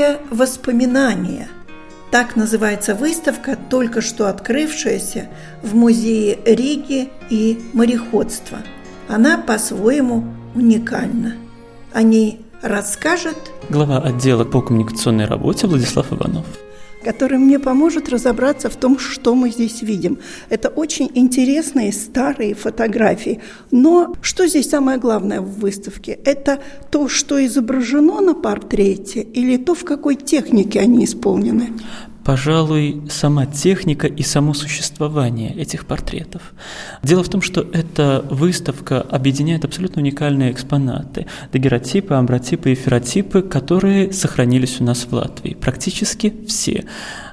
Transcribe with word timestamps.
Хрупкие 0.00 0.18
воспоминания. 0.30 1.48
Так 2.10 2.34
называется 2.34 2.94
выставка, 2.94 3.56
только 3.68 4.00
что 4.00 4.28
открывшаяся 4.28 5.28
в 5.62 5.74
музее 5.74 6.38
Риги 6.46 7.10
и 7.28 7.60
мореходства. 7.74 8.60
Она 9.08 9.36
по-своему 9.36 10.24
уникальна. 10.54 11.34
О 11.92 12.02
ней 12.02 12.40
расскажет 12.62 13.36
глава 13.68 13.98
отдела 13.98 14.44
по 14.44 14.62
коммуникационной 14.62 15.26
работе 15.26 15.66
Владислав 15.66 16.10
Иванов 16.12 16.46
который 17.02 17.38
мне 17.38 17.58
поможет 17.58 18.08
разобраться 18.08 18.68
в 18.68 18.76
том, 18.76 18.98
что 18.98 19.34
мы 19.34 19.50
здесь 19.50 19.82
видим. 19.82 20.18
Это 20.48 20.68
очень 20.68 21.10
интересные 21.14 21.92
старые 21.92 22.54
фотографии. 22.54 23.40
Но 23.70 24.14
что 24.22 24.46
здесь 24.46 24.68
самое 24.68 24.98
главное 24.98 25.40
в 25.40 25.58
выставке? 25.60 26.18
Это 26.24 26.60
то, 26.90 27.08
что 27.08 27.44
изображено 27.44 28.20
на 28.20 28.34
портрете, 28.34 29.22
или 29.22 29.56
то, 29.56 29.74
в 29.74 29.84
какой 29.84 30.16
технике 30.16 30.80
они 30.80 31.04
исполнены? 31.04 31.72
Пожалуй, 32.24 33.02
сама 33.08 33.46
техника 33.46 34.06
и 34.06 34.22
само 34.22 34.54
существование 34.54 35.54
этих 35.54 35.86
портретов. 35.86 36.42
Дело 37.02 37.22
в 37.22 37.28
том, 37.28 37.42
что 37.42 37.66
эта 37.72 38.24
выставка 38.30 39.00
объединяет 39.00 39.64
абсолютно 39.64 40.02
уникальные 40.02 40.52
экспонаты– 40.52 41.26
дагеротипы, 41.52 42.14
амбротипы 42.14 42.72
и 42.72 42.74
феротипы, 42.74 43.42
которые 43.42 44.12
сохранились 44.12 44.80
у 44.80 44.84
нас 44.84 45.06
в 45.10 45.12
Латвии. 45.12 45.54
Практически 45.54 46.34
все. 46.46 46.84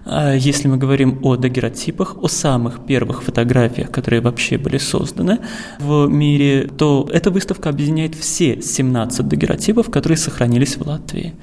А 0.10 0.34
если 0.34 0.70
мы 0.70 0.78
говорим 0.78 1.20
о 1.24 1.36
дагеротипах, 1.36 2.16
о 2.24 2.28
самых 2.28 2.86
первых 2.86 3.24
фотографиях, 3.24 3.92
которые 3.92 4.22
вообще 4.22 4.58
были 4.58 4.78
созданы 4.78 5.40
в 5.80 6.08
мире, 6.08 6.70
то 6.78 7.10
эта 7.12 7.30
выставка 7.30 7.70
объединяет 7.70 8.16
все 8.16 8.62
17 8.62 9.28
дагеротипов, 9.28 9.92
которые 9.92 10.18
сохранились 10.18 10.78
в 10.78 10.88
Латвии. 10.88 11.34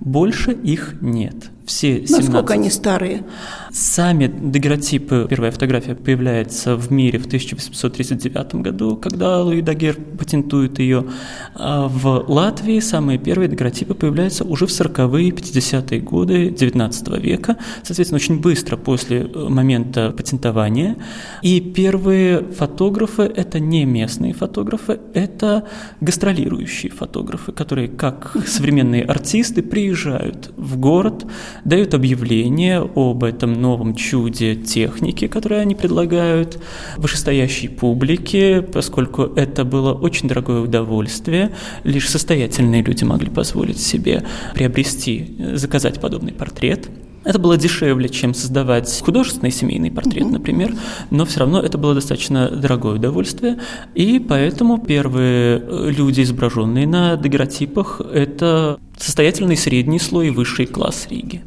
Больше 0.00 0.52
их 0.52 0.94
нет. 1.00 1.50
Все 1.66 2.06
17. 2.06 2.10
Насколько 2.10 2.54
они 2.54 2.70
старые? 2.70 3.24
Сами 3.70 4.26
дагеротипы, 4.26 5.26
первая 5.30 5.52
фотография 5.52 5.94
появляется 5.94 6.76
в 6.76 6.90
мире 6.90 7.18
в 7.18 7.26
1839 7.26 8.56
году, 8.56 8.96
когда 8.96 9.42
Луи 9.42 9.62
Дагер 9.62 9.96
патентует 10.18 10.78
ее. 10.80 11.06
А 11.54 11.86
в 11.88 12.24
Латвии 12.28 12.80
самые 12.80 13.18
первые 13.18 13.48
дагеротипы 13.48 13.94
появляются 13.94 14.44
уже 14.44 14.66
в 14.66 14.70
40-е, 14.70 15.30
50-е 15.30 16.00
годы 16.00 16.50
19 16.50 17.08
века, 17.22 17.56
соответственно, 17.82 18.11
очень 18.14 18.40
быстро 18.40 18.76
после 18.76 19.20
э, 19.22 19.48
момента 19.48 20.10
патентования. 20.10 20.96
И 21.42 21.60
первые 21.60 22.42
фотографы– 22.42 23.22
это 23.36 23.60
не 23.60 23.84
местные 23.84 24.32
фотографы, 24.32 25.00
это 25.14 25.68
гастролирующие 26.00 26.90
фотографы, 26.92 27.52
которые, 27.52 27.88
как 27.88 28.36
современные 28.46 29.04
артисты, 29.04 29.62
приезжают 29.62 29.92
приезжают 30.02 30.52
в 30.56 30.78
город, 30.78 31.26
дают 31.64 31.94
объявление 31.94 32.80
об 32.94 33.24
этом 33.24 33.52
новом 33.60 33.94
чуде 33.94 34.56
техники, 34.56 35.26
которое 35.26 35.60
они 35.60 35.74
предлагают 35.74 36.58
вышестоящей 36.96 37.68
публике, 37.68 38.62
поскольку 38.62 39.22
это 39.22 39.64
было 39.64 39.92
очень 39.92 40.28
дорогое 40.28 40.60
удовольствие. 40.60 41.52
Лишь 41.84 42.08
состоятельные 42.08 42.82
люди 42.82 43.04
могли 43.04 43.30
позволить 43.30 43.80
себе 43.80 44.24
приобрести, 44.54 45.36
заказать 45.54 46.00
подобный 46.00 46.32
портрет. 46.32 46.88
Это 47.24 47.38
было 47.38 47.56
дешевле, 47.56 48.08
чем 48.08 48.34
создавать 48.34 49.00
художественный 49.04 49.50
семейный 49.50 49.90
портрет, 49.90 50.24
mm-hmm. 50.24 50.32
например, 50.32 50.74
но 51.10 51.24
все 51.24 51.40
равно 51.40 51.60
это 51.60 51.78
было 51.78 51.94
достаточно 51.94 52.48
дорогое 52.48 52.94
удовольствие, 52.94 53.58
и 53.94 54.18
поэтому 54.18 54.78
первые 54.78 55.58
э, 55.58 55.90
люди, 55.90 56.22
изображенные 56.22 56.86
на 56.86 57.16
дагеротипах, 57.16 58.00
это 58.00 58.78
состоятельный 58.96 59.56
средний 59.56 59.98
слой 59.98 60.28
и 60.28 60.30
высший 60.30 60.66
класс 60.66 61.06
Риги. 61.10 61.42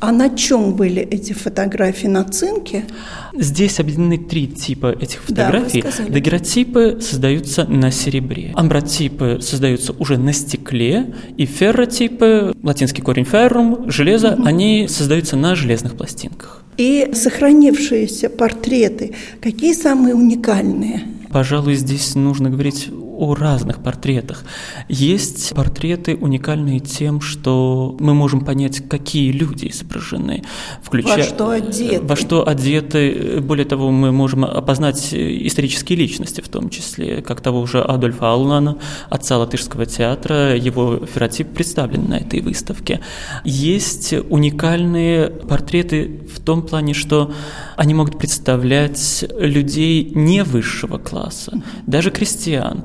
А 0.00 0.12
на 0.12 0.30
чем 0.30 0.74
были 0.74 1.02
эти 1.02 1.34
фотографии? 1.34 2.06
На 2.06 2.24
цинке? 2.24 2.86
Здесь 3.34 3.78
объединены 3.80 4.16
три 4.16 4.46
типа 4.46 4.96
этих 4.98 5.22
фотографий. 5.22 5.82
Да, 5.82 5.90
Дагеротипы 6.08 6.98
создаются 7.02 7.64
на 7.64 7.90
серебре, 7.90 8.52
амбротипы 8.54 9.40
создаются 9.42 9.92
уже 9.98 10.16
на 10.16 10.32
стекле, 10.32 11.14
и 11.36 11.44
ферротипы, 11.44 12.54
латинский 12.62 13.02
корень 13.02 13.26
ferrum, 13.30 13.90
железо, 13.90 14.32
угу. 14.32 14.46
они 14.46 14.88
создаются 14.88 15.36
на 15.36 15.54
железных 15.54 15.96
пластинках. 15.96 16.64
И 16.78 17.10
сохранившиеся 17.12 18.30
портреты, 18.30 19.14
какие 19.42 19.74
самые 19.74 20.14
уникальные? 20.14 21.02
Пожалуй, 21.30 21.74
здесь 21.74 22.14
нужно 22.14 22.48
говорить 22.48 22.88
о 23.20 23.34
разных 23.34 23.82
портретах. 23.82 24.44
Есть 24.88 25.54
портреты 25.54 26.16
уникальные 26.16 26.80
тем, 26.80 27.20
что 27.20 27.94
мы 28.00 28.14
можем 28.14 28.40
понять, 28.40 28.88
какие 28.88 29.30
люди 29.30 29.68
изображены. 29.68 30.42
Включая, 30.82 31.18
во 31.18 31.22
что 31.22 31.50
одеты. 31.50 32.00
Во 32.02 32.16
что 32.16 32.48
одеты. 32.48 33.40
Более 33.40 33.66
того, 33.66 33.90
мы 33.90 34.10
можем 34.10 34.44
опознать 34.46 35.12
исторические 35.12 35.98
личности, 35.98 36.40
в 36.40 36.48
том 36.48 36.70
числе, 36.70 37.20
как 37.20 37.42
того 37.42 37.66
же 37.66 37.82
Адольфа 37.82 38.32
Аулана, 38.32 38.78
отца 39.10 39.36
латышского 39.36 39.84
театра. 39.84 40.56
Его 40.56 41.04
феротип 41.04 41.52
представлен 41.52 42.08
на 42.08 42.14
этой 42.14 42.40
выставке. 42.40 43.00
Есть 43.44 44.14
уникальные 44.30 45.28
портреты 45.28 46.22
в 46.34 46.40
том 46.40 46.62
плане, 46.62 46.94
что 46.94 47.32
они 47.76 47.92
могут 47.92 48.18
представлять 48.18 49.26
людей 49.38 50.10
не 50.14 50.42
высшего 50.42 50.96
класса, 50.96 51.62
даже 51.86 52.10
крестьян. 52.10 52.84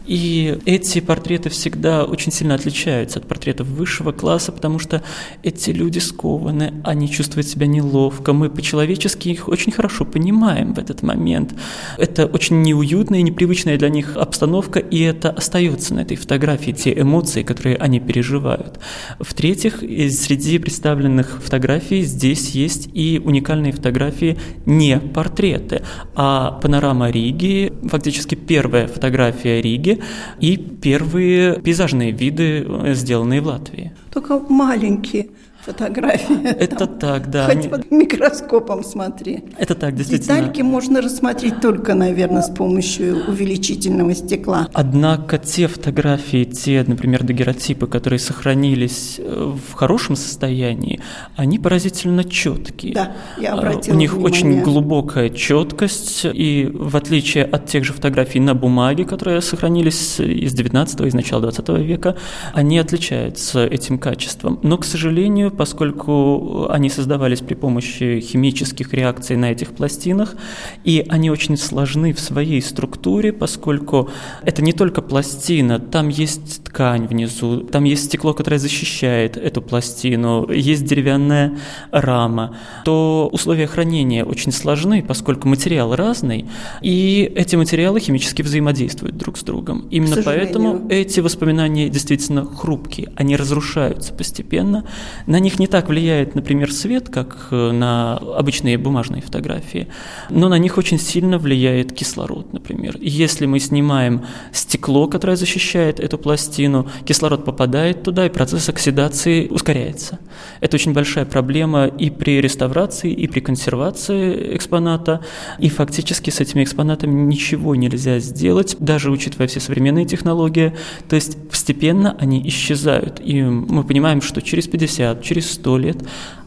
И 0.05 0.57
эти 0.65 0.99
портреты 0.99 1.49
всегда 1.49 2.05
очень 2.05 2.31
сильно 2.31 2.55
отличаются 2.55 3.19
от 3.19 3.27
портретов 3.27 3.67
высшего 3.67 4.11
класса, 4.11 4.51
потому 4.51 4.79
что 4.79 5.03
эти 5.43 5.69
люди 5.69 5.99
скованы, 5.99 6.73
они 6.83 7.09
чувствуют 7.09 7.47
себя 7.47 7.67
неловко. 7.67 8.33
Мы 8.33 8.49
по-человечески 8.49 9.29
их 9.29 9.47
очень 9.47 9.71
хорошо 9.71 10.05
понимаем 10.05 10.73
в 10.73 10.79
этот 10.79 11.03
момент. 11.03 11.53
Это 11.97 12.25
очень 12.25 12.61
неуютная 12.61 13.19
и 13.19 13.23
непривычная 13.23 13.77
для 13.77 13.89
них 13.89 14.17
обстановка, 14.17 14.79
и 14.79 14.99
это 15.01 15.29
остается 15.29 15.93
на 15.93 16.01
этой 16.01 16.17
фотографии, 16.17 16.71
те 16.71 16.99
эмоции, 16.99 17.43
которые 17.43 17.75
они 17.77 17.99
переживают. 17.99 18.79
В-третьих, 19.19 19.79
среди 19.79 20.59
представленных 20.59 21.41
фотографий 21.43 22.01
здесь 22.01 22.51
есть 22.51 22.89
и 22.93 23.21
уникальные 23.23 23.71
фотографии 23.71 24.37
не 24.65 24.99
портреты, 24.99 25.83
а 26.15 26.59
панорама 26.61 27.09
Риги, 27.09 27.73
фактически 27.83 28.35
первая 28.35 28.87
фотография 28.87 29.61
Риги, 29.61 29.90
и 30.39 30.57
первые 30.57 31.61
пейзажные 31.61 32.11
виды, 32.11 32.65
э, 32.67 32.93
сделанные 32.93 33.41
в 33.41 33.47
Латвии. 33.47 33.91
Только 34.13 34.39
маленькие 34.39 35.27
фотографии. 35.65 36.45
Это 36.47 36.75
там, 36.75 36.99
так, 36.99 37.29
да. 37.29 37.45
Хоть 37.45 37.69
под 37.69 37.91
микроскопом 37.91 38.83
смотри. 38.83 39.43
Это 39.57 39.75
так, 39.75 39.95
действительно. 39.95 40.37
Детальки 40.37 40.61
можно 40.61 41.01
рассмотреть 41.01 41.61
только, 41.61 41.93
наверное, 41.93 42.41
с 42.41 42.49
помощью 42.49 43.25
увеличительного 43.27 44.13
стекла. 44.15 44.67
Однако 44.73 45.37
те 45.37 45.67
фотографии, 45.67 46.43
те, 46.45 46.83
например, 46.85 47.23
дагеротипы, 47.23 47.87
которые 47.87 48.19
сохранились 48.19 49.15
э, 49.19 49.53
в 49.69 49.73
хорошем 49.73 50.15
состоянии, 50.15 50.99
они 51.35 51.59
поразительно 51.59 52.23
четкие. 52.23 52.93
Да, 52.93 53.11
я 53.37 53.53
обратила 53.53 53.95
У 53.95 53.97
них 53.97 54.13
внимание. 54.13 54.39
очень 54.39 54.61
глубокая 54.61 55.29
четкость, 55.29 56.25
и 56.25 56.69
в 56.73 56.95
отличие 56.97 57.45
от 57.45 57.67
тех 57.67 57.83
же 57.83 57.93
фотографий 57.93 58.39
на 58.39 58.53
бумаге, 58.55 59.05
которые 59.05 59.41
сохранились 59.41 60.19
из 60.19 60.53
19 60.53 61.01
из 61.01 61.13
начала 61.13 61.41
20 61.41 61.69
века, 61.79 62.17
они 62.53 62.79
отличаются 62.79 63.65
этим 63.65 63.97
качеством. 63.97 64.59
Но, 64.63 64.77
к 64.77 64.85
сожалению, 64.85 65.50
поскольку 65.57 66.67
они 66.69 66.89
создавались 66.89 67.39
при 67.39 67.55
помощи 67.55 68.19
химических 68.19 68.93
реакций 68.93 69.35
на 69.35 69.51
этих 69.51 69.71
пластинах, 69.73 70.35
и 70.83 71.05
они 71.09 71.29
очень 71.29 71.57
сложны 71.57 72.13
в 72.13 72.19
своей 72.19 72.61
структуре, 72.61 73.33
поскольку 73.33 74.09
это 74.43 74.61
не 74.61 74.73
только 74.73 75.01
пластина, 75.01 75.79
там 75.79 76.09
есть 76.09 76.63
ткань 76.63 77.07
внизу, 77.07 77.61
там 77.61 77.83
есть 77.83 78.05
стекло, 78.05 78.33
которое 78.33 78.57
защищает 78.57 79.37
эту 79.37 79.61
пластину, 79.61 80.49
есть 80.51 80.85
деревянная 80.85 81.57
рама, 81.91 82.57
то 82.85 83.29
условия 83.31 83.67
хранения 83.67 84.23
очень 84.23 84.51
сложны, 84.51 85.03
поскольку 85.07 85.47
материал 85.47 85.95
разный, 85.95 86.45
и 86.81 87.31
эти 87.35 87.55
материалы 87.55 87.99
химически 87.99 88.41
взаимодействуют 88.41 89.17
друг 89.17 89.37
с 89.37 89.43
другом. 89.43 89.87
Именно 89.91 90.23
поэтому 90.23 90.87
эти 90.89 91.19
воспоминания 91.19 91.89
действительно 91.89 92.45
хрупкие, 92.45 93.11
они 93.15 93.35
разрушаются 93.35 94.13
постепенно. 94.13 94.85
На 95.25 95.39
них 95.41 95.59
не 95.59 95.67
так 95.67 95.89
влияет, 95.89 96.35
например, 96.35 96.71
свет, 96.71 97.09
как 97.09 97.47
э, 97.51 97.71
на 97.71 98.17
обычные 98.17 98.77
бумажные 98.77 99.21
фотографии, 99.21 99.87
но 100.29 100.49
на 100.49 100.57
них 100.57 100.77
очень 100.77 100.99
сильно 100.99 101.37
влияет 101.37 101.93
кислород, 101.93 102.53
например. 102.53 102.97
Если 102.99 103.45
мы 103.45 103.59
снимаем 103.59 104.25
стекло, 104.53 105.07
которое 105.07 105.35
защищает 105.35 105.99
эту 105.99 106.17
пластину, 106.17 106.89
кислород 107.05 107.45
попадает 107.45 108.03
туда, 108.03 108.25
и 108.25 108.29
процесс 108.29 108.69
оксидации 108.69 109.47
ускоряется. 109.47 110.19
Это 110.61 110.75
очень 110.75 110.93
большая 110.93 111.25
проблема 111.25 111.87
и 111.87 112.09
при 112.09 112.41
реставрации, 112.41 113.11
и 113.11 113.27
при 113.27 113.39
консервации 113.39 114.55
экспоната, 114.55 115.21
и 115.59 115.69
фактически 115.69 116.29
с 116.29 116.39
этими 116.39 116.63
экспонатами 116.63 117.13
ничего 117.13 117.75
нельзя 117.75 118.19
сделать, 118.19 118.75
даже 118.79 119.11
учитывая 119.11 119.47
все 119.47 119.59
современные 119.59 120.05
технологии. 120.05 120.73
То 121.09 121.15
есть 121.15 121.37
постепенно 121.49 122.15
они 122.19 122.47
исчезают, 122.47 123.19
и 123.23 123.41
мы 123.41 123.83
понимаем, 123.83 124.21
что 124.21 124.41
через 124.41 124.67
50, 124.67 125.23
через 125.31 125.51
100 125.51 125.77
лет 125.77 125.97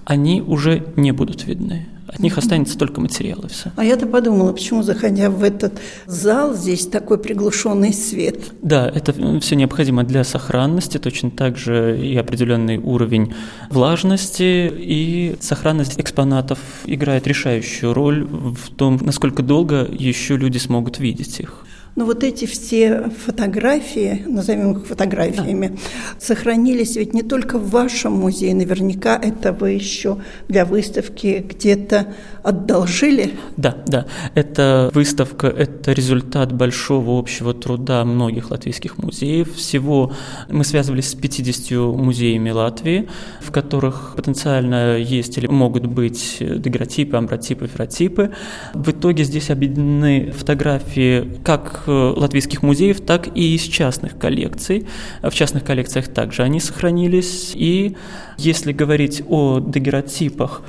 они 0.04 0.42
уже 0.42 0.84
не 0.96 1.12
будут 1.12 1.46
видны. 1.46 1.86
От 2.06 2.18
них 2.18 2.36
останется 2.36 2.76
только 2.76 3.00
материал 3.00 3.40
и 3.40 3.48
все. 3.48 3.72
А 3.76 3.84
я-то 3.84 4.06
подумала, 4.06 4.52
почему, 4.52 4.82
заходя 4.82 5.30
в 5.30 5.42
этот 5.42 5.80
зал, 6.06 6.54
здесь 6.54 6.86
такой 6.86 7.16
приглушенный 7.18 7.94
свет? 7.94 8.52
Да, 8.60 8.86
это 8.86 9.14
все 9.40 9.56
необходимо 9.56 10.04
для 10.04 10.22
сохранности, 10.22 10.98
точно 10.98 11.30
так 11.30 11.56
же 11.56 11.98
и 11.98 12.14
определенный 12.14 12.76
уровень 12.76 13.32
влажности, 13.70 14.70
и 14.76 15.34
сохранность 15.40 15.98
экспонатов 15.98 16.58
играет 16.84 17.26
решающую 17.26 17.94
роль 17.94 18.24
в 18.24 18.68
том, 18.76 19.00
насколько 19.00 19.42
долго 19.42 19.88
еще 19.90 20.36
люди 20.36 20.58
смогут 20.58 20.98
видеть 20.98 21.40
их. 21.40 21.64
Но 21.96 22.04
вот 22.04 22.24
эти 22.24 22.44
все 22.46 23.10
фотографии, 23.24 24.24
назовем 24.26 24.72
их 24.72 24.86
фотографиями, 24.86 25.68
да. 25.68 25.76
сохранились 26.18 26.96
ведь 26.96 27.14
не 27.14 27.22
только 27.22 27.58
в 27.58 27.70
вашем 27.70 28.14
музее, 28.14 28.54
наверняка 28.54 29.16
это 29.16 29.52
вы 29.52 29.70
еще 29.72 30.18
для 30.48 30.64
выставки 30.64 31.44
где-то 31.48 32.14
одолжили. 32.42 33.34
Да, 33.56 33.76
да. 33.86 34.06
Эта 34.34 34.90
выставка– 34.92 35.46
это 35.48 35.92
результат 35.92 36.52
большого 36.52 37.18
общего 37.18 37.54
труда 37.54 38.04
многих 38.04 38.50
латвийских 38.50 38.98
музеев. 38.98 39.54
Всего 39.54 40.12
мы 40.48 40.64
связывались 40.64 41.10
с 41.10 41.14
50 41.14 41.96
музеями 41.96 42.50
Латвии, 42.50 43.08
в 43.40 43.50
которых 43.50 44.14
потенциально 44.16 44.98
есть 44.98 45.38
или 45.38 45.46
могут 45.46 45.86
быть 45.86 46.38
дегротипы, 46.40 47.16
амбротипы, 47.16 47.66
феротипы. 47.66 48.32
В 48.74 48.90
итоге 48.90 49.24
здесь 49.24 49.50
объединены 49.50 50.32
фотографии 50.32 51.38
как 51.44 51.83
латвийских 51.86 52.62
музеев, 52.62 53.00
так 53.00 53.28
и 53.36 53.54
из 53.54 53.62
частных 53.62 54.18
коллекций. 54.18 54.86
В 55.22 55.32
частных 55.32 55.64
коллекциях 55.64 56.08
также 56.08 56.42
они 56.42 56.60
сохранились. 56.60 57.52
И 57.54 57.96
если 58.38 58.72
говорить 58.72 59.22
о 59.28 59.60
дагеротипах, 59.60 60.62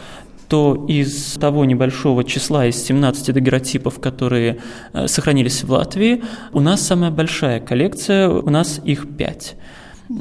то 0.47 0.85
из 0.87 1.33
того 1.33 1.65
небольшого 1.65 2.23
числа, 2.23 2.67
из 2.67 2.83
17 2.83 3.33
дагеротипов, 3.33 3.99
которые 3.99 4.59
э, 4.93 5.07
сохранились 5.07 5.63
в 5.63 5.71
Латвии, 5.71 6.23
у 6.53 6.59
нас 6.59 6.85
самая 6.85 7.11
большая 7.11 7.59
коллекция, 7.59 8.29
у 8.29 8.49
нас 8.49 8.79
их 8.83 9.07
пять. 9.17 9.55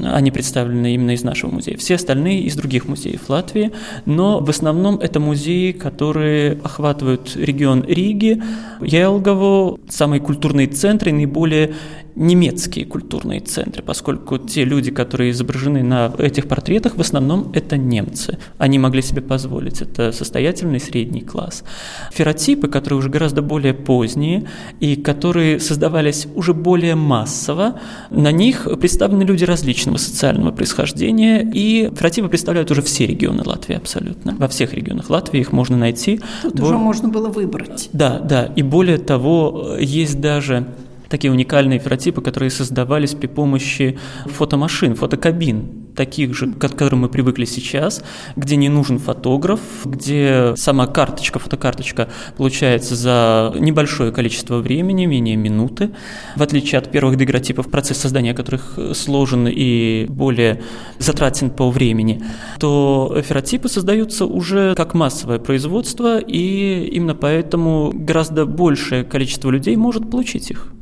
Они 0.03 0.31
представлены 0.31 0.95
именно 0.95 1.13
из 1.13 1.23
нашего 1.23 1.51
музея. 1.51 1.77
Все 1.77 1.97
остальные 1.97 2.43
из 2.43 2.57
других 2.57 2.87
музеев 2.89 3.29
Латвии, 3.29 3.73
но 4.07 4.41
в 4.41 4.49
основном 4.49 4.97
это 4.97 5.21
музеи, 5.21 5.73
которые 5.73 6.53
охватывают 6.63 7.37
регион 7.37 7.85
Риги, 7.85 8.43
Елгово, 8.81 9.79
самые 9.89 10.21
культурные 10.21 10.69
центры, 10.69 11.13
наиболее 11.13 11.75
немецкие 12.17 12.85
культурные 12.85 13.41
центры, 13.41 13.83
поскольку 13.83 14.39
те 14.39 14.65
люди, 14.65 14.91
которые 14.91 15.31
изображены 15.33 15.83
на 15.83 16.13
этих 16.19 16.47
портретах, 16.47 16.97
в 16.97 17.01
основном 17.01 17.51
это 17.55 17.77
немцы. 17.77 18.39
Они 18.59 18.79
могли 18.79 19.03
себе 19.03 19.21
позволить, 19.21 19.83
это 19.83 20.13
состоятельный 20.13 20.81
средний 20.81 21.23
класс. 21.23 21.65
Феротипы, 22.13 22.69
которые 22.69 22.99
уже 22.99 23.11
гораздо 23.11 23.43
более 23.43 23.75
поздние 23.75 24.47
и 24.81 24.97
которые 24.97 25.59
создавались 25.59 26.29
уже 26.35 26.55
более 26.55 26.95
массово, 26.95 27.81
на 28.11 28.31
них 28.31 28.69
представлены 28.81 29.25
люди 29.25 29.45
различного 29.45 29.97
социального 29.97 30.53
происхождения, 30.53 31.43
и 31.43 31.91
феротипы 31.97 32.29
представляют 32.29 32.71
уже 32.71 32.83
все 32.83 33.07
регионы 33.07 33.43
Латвии 33.45 33.77
абсолютно. 33.77 34.37
Во 34.39 34.49
всех 34.49 34.73
регионах 34.73 35.11
Латвии 35.11 35.41
их 35.41 35.53
можно 35.53 35.77
найти. 35.77 36.21
Тут 36.43 36.61
Бо... 36.61 36.67
уже 36.67 36.79
можно 36.79 37.09
было 37.09 37.29
выбрать. 37.29 37.89
Да, 37.93 38.19
да, 38.19 38.45
и 38.45 38.63
более 38.63 38.99
того, 38.99 39.77
есть 39.81 40.21
даже 40.21 40.67
такие 41.09 41.33
уникальные 41.33 41.79
феротипы, 41.79 42.23
которые 42.23 42.51
создавались 42.51 43.15
при 43.15 43.27
помощи 43.27 43.99
фотомашин, 44.27 44.95
фотокабин, 44.95 45.85
таких 45.95 46.35
же, 46.35 46.49
к 46.49 46.59
которым 46.59 47.01
мы 47.01 47.09
привыкли 47.09 47.45
сейчас, 47.45 48.03
где 48.37 48.57
не 48.57 48.69
нужен 48.69 48.99
фотограф, 48.99 49.61
где 49.85 50.55
сама 50.57 50.87
карточка, 50.87 51.39
фотокарточка 51.39 52.09
получается 52.37 52.97
за 52.97 53.55
небольшое 53.59 54.13
количество 54.13 54.59
времени, 54.59 55.07
менее 55.07 55.37
минуты. 55.37 55.91
В 56.37 56.43
отличие 56.43 56.79
от 56.79 56.91
первых 56.91 57.17
дегротипов, 57.17 57.71
процесс 57.71 57.99
создания 57.99 58.35
которых 58.35 58.79
сложен 58.95 59.49
и 59.49 60.07
более 60.09 60.63
затратен 60.99 61.51
по 61.51 61.71
времени, 61.71 62.23
то 62.59 63.23
феротипы 63.27 63.69
создаются 63.69 64.27
уже 64.27 64.75
как 64.75 64.95
массовое 64.95 65.39
производство, 65.39 66.19
и 66.19 66.89
именно 66.93 67.15
поэтому 67.15 67.93
гораздо 67.95 68.47
большее 68.47 69.05
количество 69.05 69.51
людей 69.51 69.77
может 69.77 70.11
получить 70.11 70.51
их. 70.51 70.73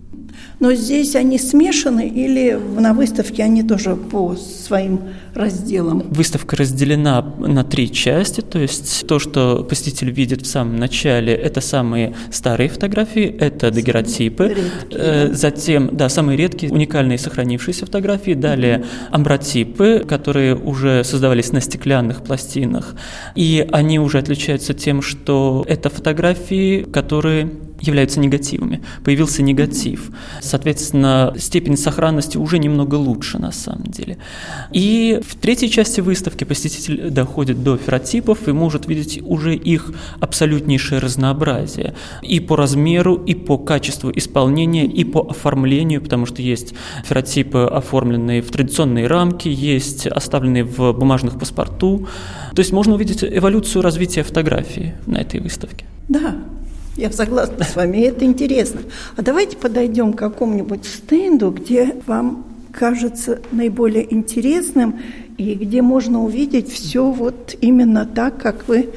Но 0.63 0.75
здесь 0.75 1.17
они 1.17 1.39
смешаны 1.39 2.07
или 2.07 2.53
на 2.53 2.95
выставке 2.95 3.43
они 3.43 3.65
тоже 3.65 3.97
по 3.97 4.37
своим 4.37 5.01
разделам? 5.35 6.05
Выставка 6.11 6.55
разделена 6.55 7.21
на 7.21 7.65
три 7.65 7.91
части, 7.91 8.43
то 8.43 8.61
есть 8.61 9.05
то, 9.09 9.19
что 9.19 9.67
посетитель 9.69 10.13
видит 10.13 10.43
в 10.43 10.47
самом 10.47 10.77
начале, 10.77 11.35
это 11.35 11.61
самые 11.61 12.15
старые 12.31 12.69
фотографии, 12.69 13.25
это 13.25 13.73
дагеротипы, 13.73 14.55
редкие, 14.55 14.71
э, 14.93 15.33
затем, 15.33 15.91
да, 15.97 16.09
самые 16.09 16.37
редкие, 16.37 16.71
уникальные 16.71 17.19
сохранившиеся 17.19 17.87
фотографии, 17.87 18.35
далее 18.35 18.85
амбротипы, 19.11 20.05
которые 20.09 20.55
уже 20.55 21.03
создавались 21.03 21.51
на 21.51 21.61
стеклянных 21.61 22.23
пластинах, 22.23 22.95
и 23.35 23.67
они 23.73 23.99
уже 23.99 24.19
отличаются 24.19 24.75
тем, 24.75 25.03
что 25.03 25.65
это 25.67 25.91
фотографии, 25.91 26.85
которые 26.85 27.51
являются 27.83 28.21
негативами. 28.21 28.81
Появился 29.05 29.43
негатив. 29.43 30.11
Соответственно, 30.41 31.35
степень 31.37 31.77
сохранности 31.77 32.39
уже 32.39 32.59
немного 32.59 32.95
лучше 32.95 33.39
на 33.39 33.53
самом 33.53 33.85
деле. 33.85 34.19
И 34.73 35.21
в 35.27 35.35
третьей 35.35 35.71
части 35.71 36.01
выставки 36.01 36.45
посетитель 36.45 37.11
доходит 37.11 37.63
до 37.63 37.77
феротипов 37.77 38.49
и 38.49 38.53
может 38.53 38.87
видеть 38.89 39.21
уже 39.23 39.55
их 39.55 39.93
абсолютнейшее 40.21 41.01
разнообразие. 41.01 41.95
И 42.23 42.41
по 42.41 42.57
размеру, 42.57 43.17
и 43.17 43.35
по 43.35 43.59
качеству 43.59 44.11
исполнения, 44.15 44.87
и 44.87 45.05
по 45.05 45.21
оформлению, 45.29 46.01
потому 46.01 46.27
что 46.27 46.41
есть 46.43 46.75
феротипы, 47.05 47.59
оформленные 47.61 48.43
в 48.43 48.51
традиционные 48.51 49.07
рамки, 49.07 49.49
есть 49.49 50.07
оставленные 50.07 50.65
в 50.65 50.93
бумажных 50.93 51.39
паспорту. 51.39 52.09
То 52.55 52.61
есть 52.61 52.73
можно 52.73 52.95
увидеть 52.95 53.25
эволюцию 53.25 53.83
развития 53.83 54.23
фотографии 54.23 54.95
на 55.07 55.19
этой 55.19 55.41
выставке. 55.41 55.85
Да, 56.09 56.37
я 56.97 57.11
согласна 57.11 57.65
с 57.65 57.77
вами, 57.77 57.99
это 57.99 58.25
интересно. 58.25 58.83
А 59.17 59.23
давайте 59.23 59.57
подойдем 59.57 60.13
к 60.13 60.19
какому-нибудь 60.19 60.85
стенду, 60.85 61.51
где 61.51 61.97
вам 62.07 62.45
кажется 62.73 63.41
наиболее 63.51 64.13
интересным 64.13 65.01
и 65.39 65.55
где 65.55 65.83
можно 65.83 66.23
увидеть 66.23 66.71
все 66.71 67.11
вот 67.11 67.55
именно 67.61 68.07
так, 68.07 68.39
как 68.39 68.69
вы 68.69 68.91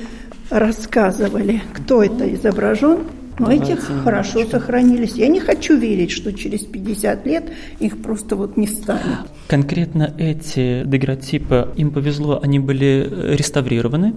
рассказывали. 0.50 1.62
Кто 1.74 2.04
это 2.04 2.34
изображен? 2.34 3.00
Но 3.40 3.52
эти 3.52 3.76
хорошо 4.04 4.46
сохранились. 4.46 5.14
Я 5.14 5.28
не 5.28 5.40
хочу 5.40 5.78
верить, 5.78 6.12
что 6.12 6.32
через 6.32 6.62
50 6.62 7.26
лет 7.26 7.52
их 7.80 8.02
просто 8.02 8.36
вот 8.36 8.58
не 8.58 8.68
станет. 8.68 9.20
Конкретно 9.48 10.14
эти 10.18 10.84
дагеротипы, 10.84 11.70
им 11.76 11.92
повезло, 11.92 12.40
они 12.42 12.60
были 12.60 13.08
реставрированы. 13.36 14.14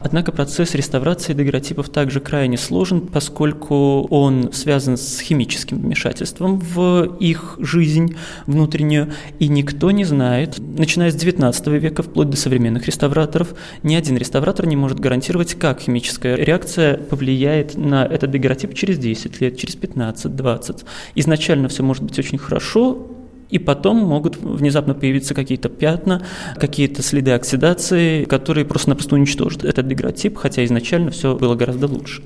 Однако 0.00 0.30
процесс 0.32 0.74
реставрации 0.74 1.32
дагеротипов 1.32 1.88
также 1.88 2.20
крайне 2.20 2.56
сложен, 2.56 3.00
поскольку 3.00 4.06
он 4.10 4.52
связан 4.52 4.96
с 4.96 5.20
химическим 5.20 5.78
вмешательством 5.78 6.60
в 6.60 7.16
их 7.18 7.56
жизнь 7.58 8.16
внутреннюю, 8.46 9.12
и 9.38 9.48
никто 9.48 9.90
не 9.90 10.04
знает, 10.04 10.58
начиная 10.58 11.10
с 11.10 11.16
XIX 11.16 11.78
века 11.78 12.02
вплоть 12.02 12.30
до 12.30 12.36
современных 12.36 12.86
реставраторов, 12.86 13.54
ни 13.82 13.94
один 13.94 14.16
реставратор 14.16 14.66
не 14.66 14.76
может 14.76 15.00
гарантировать, 15.00 15.54
как 15.54 15.80
химическая 15.80 16.36
реакция 16.36 16.96
повлияет 16.96 17.76
на 17.76 18.04
этот 18.04 18.30
дагеротип 18.30 18.57
через 18.66 18.98
10 18.98 19.40
лет, 19.40 19.58
через 19.58 19.76
15, 19.76 20.34
20. 20.34 20.84
Изначально 21.14 21.68
все 21.68 21.82
может 21.82 22.02
быть 22.02 22.18
очень 22.18 22.38
хорошо, 22.38 23.17
и 23.50 23.58
потом 23.58 23.96
могут 23.96 24.36
внезапно 24.36 24.94
появиться 24.94 25.34
какие-то 25.34 25.68
пятна, 25.68 26.22
какие-то 26.56 27.02
следы 27.02 27.32
оксидации, 27.32 28.24
которые 28.24 28.64
просто-напросто 28.64 29.14
уничтожат 29.14 29.64
этот 29.64 29.88
деградтип, 29.88 30.36
хотя 30.36 30.64
изначально 30.64 31.10
все 31.10 31.36
было 31.36 31.54
гораздо 31.54 31.86
лучше. 31.86 32.22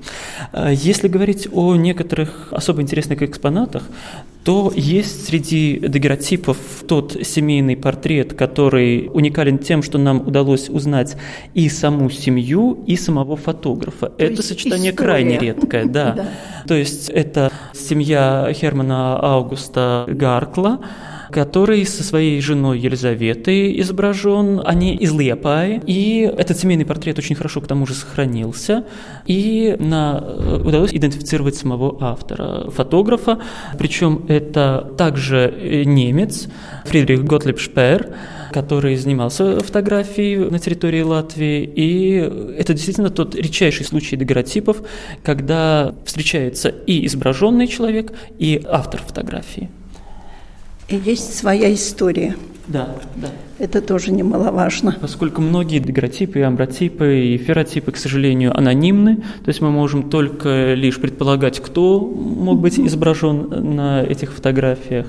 А 0.51 0.71
если 0.71 1.07
говорить 1.07 1.47
о 1.51 1.75
некоторых 1.75 2.49
особо 2.51 2.81
интересных 2.81 3.21
экспонатах, 3.21 3.83
то 4.43 4.73
есть 4.75 5.27
среди 5.27 5.79
дагеротипов 5.79 6.57
тот 6.85 7.15
семейный 7.23 7.77
портрет, 7.77 8.33
который 8.33 9.09
уникален 9.13 9.57
тем, 9.57 9.81
что 9.81 9.97
нам 9.97 10.27
удалось 10.27 10.69
узнать 10.69 11.15
и 11.53 11.69
саму 11.69 12.09
семью, 12.09 12.83
и 12.85 12.97
самого 12.97 13.37
фотографа. 13.37 14.07
То 14.07 14.23
это 14.23 14.41
сочетание 14.41 14.91
история. 14.91 15.09
крайне 15.09 15.39
редкое, 15.39 15.85
да. 15.85 16.11
да. 16.17 16.27
То 16.67 16.73
есть 16.73 17.09
это 17.09 17.51
семья 17.73 18.51
Хермана 18.53 19.17
Аугуста 19.17 20.05
Гаркла, 20.09 20.81
который 21.33 21.85
со 21.85 22.03
своей 22.03 22.39
женой 22.41 22.79
Елизаветой 22.79 23.79
изображен. 23.81 24.61
Они 24.63 24.95
из 24.95 25.11
Лепаи. 25.11 25.81
И 25.85 26.31
этот 26.37 26.57
семейный 26.59 26.85
портрет 26.85 27.17
очень 27.17 27.35
хорошо 27.35 27.59
к 27.59 27.67
тому 27.67 27.85
же 27.87 27.95
сохранился. 27.95 28.85
И 29.25 29.75
на, 29.79 30.23
э, 30.23 30.61
удалось 30.63 30.93
идентифицировать 30.93 31.55
самого 31.55 31.97
автора, 32.01 32.69
фотографа. 32.69 33.39
Причем 33.77 34.25
это 34.27 34.93
также 34.97 35.53
э, 35.59 35.83
немец 35.83 36.47
Фридрих 36.85 37.23
Готлиб 37.23 37.59
Шпер, 37.59 38.15
который 38.51 38.95
занимался 38.95 39.59
фотографией 39.59 40.37
на 40.37 40.59
территории 40.59 41.01
Латвии. 41.01 41.63
И 41.63 42.13
это 42.59 42.73
действительно 42.73 43.09
тот 43.09 43.33
редчайший 43.33 43.85
случай 43.85 44.15
дагеротипов, 44.15 44.83
когда 45.23 45.95
встречается 46.05 46.69
и 46.69 47.07
изображенный 47.07 47.67
человек, 47.67 48.13
и 48.37 48.61
автор 48.69 49.01
фотографии. 49.01 49.69
И 50.93 50.95
есть 50.95 51.35
своя 51.35 51.73
история. 51.73 52.35
Да, 52.67 52.95
да. 53.15 53.29
Это 53.57 53.81
тоже 53.81 54.11
немаловажно. 54.11 54.95
Поскольку 55.01 55.41
многие 55.41 55.79
дегротипы, 55.79 56.41
амбротипы 56.41 57.19
и 57.19 57.37
ферротипы, 57.37 57.91
к 57.91 57.97
сожалению, 57.97 58.55
анонимны, 58.55 59.15
то 59.15 59.47
есть 59.47 59.59
мы 59.59 59.71
можем 59.71 60.11
только 60.11 60.75
лишь 60.75 61.01
предполагать, 61.01 61.59
кто 61.59 61.99
мог 61.99 62.59
быть 62.59 62.79
изображен 62.79 63.75
на 63.75 64.03
этих 64.03 64.33
фотографиях. 64.33 65.07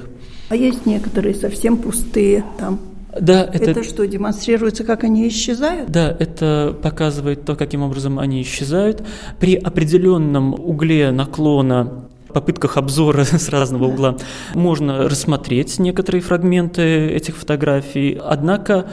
А 0.48 0.56
есть 0.56 0.86
некоторые 0.86 1.34
совсем 1.34 1.76
пустые 1.76 2.44
там. 2.58 2.80
Да, 3.20 3.44
это... 3.44 3.72
это 3.72 3.84
что, 3.84 4.06
демонстрируется, 4.06 4.84
как 4.84 5.04
они 5.04 5.28
исчезают? 5.28 5.90
Да, 5.90 6.16
это 6.18 6.74
показывает 6.82 7.44
то, 7.44 7.56
каким 7.56 7.82
образом 7.82 8.18
они 8.18 8.40
исчезают. 8.40 9.02
При 9.38 9.54
определенном 9.54 10.54
угле 10.54 11.10
наклона 11.10 12.06
попытках 12.34 12.76
обзора 12.76 13.24
с 13.24 13.48
разного 13.48 13.86
угла 13.86 14.16
можно 14.54 15.08
рассмотреть 15.08 15.78
некоторые 15.78 16.20
фрагменты 16.20 17.08
этих 17.08 17.36
фотографий. 17.36 18.20
Однако 18.22 18.86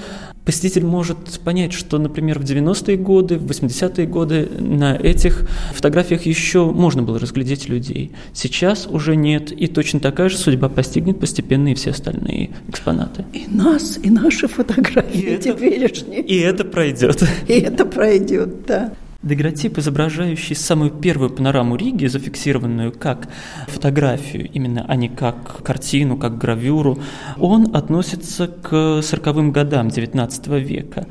посетитель 0.46 0.86
может 0.86 1.40
понять, 1.44 1.74
что, 1.74 1.98
например, 1.98 2.40
в 2.40 2.44
90-е 2.44 2.98
годы, 2.98 3.38
в 3.38 3.46
80-е 3.46 4.08
годы 4.08 4.50
на 4.60 4.96
этих 4.96 5.48
фотографиях 5.74 6.26
еще 6.26 6.66
можно 6.66 7.04
было 7.04 7.20
разглядеть 7.20 7.70
людей. 7.70 8.12
Сейчас 8.34 8.88
уже 8.88 9.16
нет, 9.16 9.52
и 9.52 9.68
точно 9.68 10.00
такая 10.00 10.30
же 10.30 10.38
судьба 10.38 10.70
постигнет 10.70 11.20
постепенно 11.20 11.70
и 11.70 11.76
все 11.76 11.92
остальные 11.92 12.52
экспонаты. 12.68 13.26
И 13.34 13.46
нас, 13.48 14.00
и 14.02 14.10
наши 14.10 14.48
фотографии 14.48 15.36
и 15.36 15.38
теперешние. 15.38 16.20
Это, 16.20 16.28
и 16.28 16.38
это 16.40 16.64
пройдет. 16.66 17.24
И 17.48 17.54
это 17.54 17.86
пройдет, 17.86 18.66
да. 18.66 18.94
Дагеротип, 19.24 19.78
изображающий 19.78 20.56
самую 20.56 20.90
первую 20.90 21.30
панораму 21.30 21.76
Риги, 21.76 22.08
зафиксированную 22.08 22.92
как 22.92 23.28
фотографию, 23.68 24.50
именно, 24.52 24.84
а 24.88 24.96
не 24.96 25.10
как 25.10 25.62
картину, 25.64 26.18
как 26.18 26.40
гравюру, 26.40 26.98
он 27.38 27.76
относится 27.76 28.48
к 28.48 29.02
сороковым 29.04 29.52
годам 29.52 29.90
XIX 29.90 30.60
века. 30.60 31.06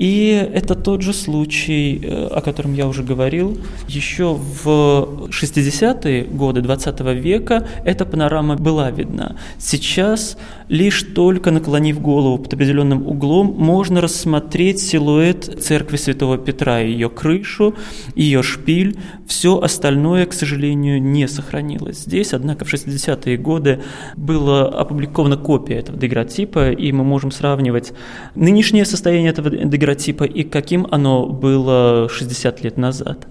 И 0.00 0.48
это 0.54 0.74
тот 0.74 1.02
же 1.02 1.12
случай, 1.12 2.00
э, 2.02 2.28
о 2.28 2.40
котором 2.40 2.72
я 2.72 2.88
уже 2.88 3.02
говорил. 3.02 3.58
Еще 3.86 4.32
в 4.32 5.28
60-е 5.28 6.24
годы 6.24 6.62
XX 6.62 7.14
века 7.20 7.68
эта 7.84 8.06
панорама 8.06 8.56
была 8.56 8.90
видна. 8.90 9.36
Сейчас 9.58 10.38
лишь 10.68 11.02
только 11.02 11.50
наклонив 11.50 12.00
голову 12.00 12.38
под 12.38 12.54
определенным 12.54 13.06
углом, 13.06 13.54
можно 13.58 14.00
рассмотреть 14.00 14.80
силуэт 14.80 15.62
церкви 15.62 15.98
Святого 15.98 16.38
Петра, 16.38 16.78
ее 16.78 17.10
крышу, 17.10 17.74
ее 18.14 18.42
шпиль. 18.42 18.96
Все 19.26 19.60
остальное, 19.60 20.24
к 20.24 20.32
сожалению, 20.32 21.02
не 21.02 21.28
сохранилось 21.28 21.98
здесь. 21.98 22.32
Однако 22.32 22.64
в 22.64 22.72
60-е 22.72 23.36
годы 23.36 23.82
была 24.16 24.66
опубликована 24.66 25.36
копия 25.36 25.74
этого 25.74 25.98
дегротипа, 25.98 26.70
и 26.70 26.90
мы 26.90 27.04
можем 27.04 27.30
сравнивать 27.30 27.92
нынешнее 28.34 28.86
состояние 28.86 29.32
этого 29.32 29.50
дегротипа 29.50 29.89
и 30.24 30.42
каким 30.44 30.86
оно 30.90 31.26
было 31.26 32.08
60 32.08 32.62
лет 32.62 32.76
назад. 32.76 33.26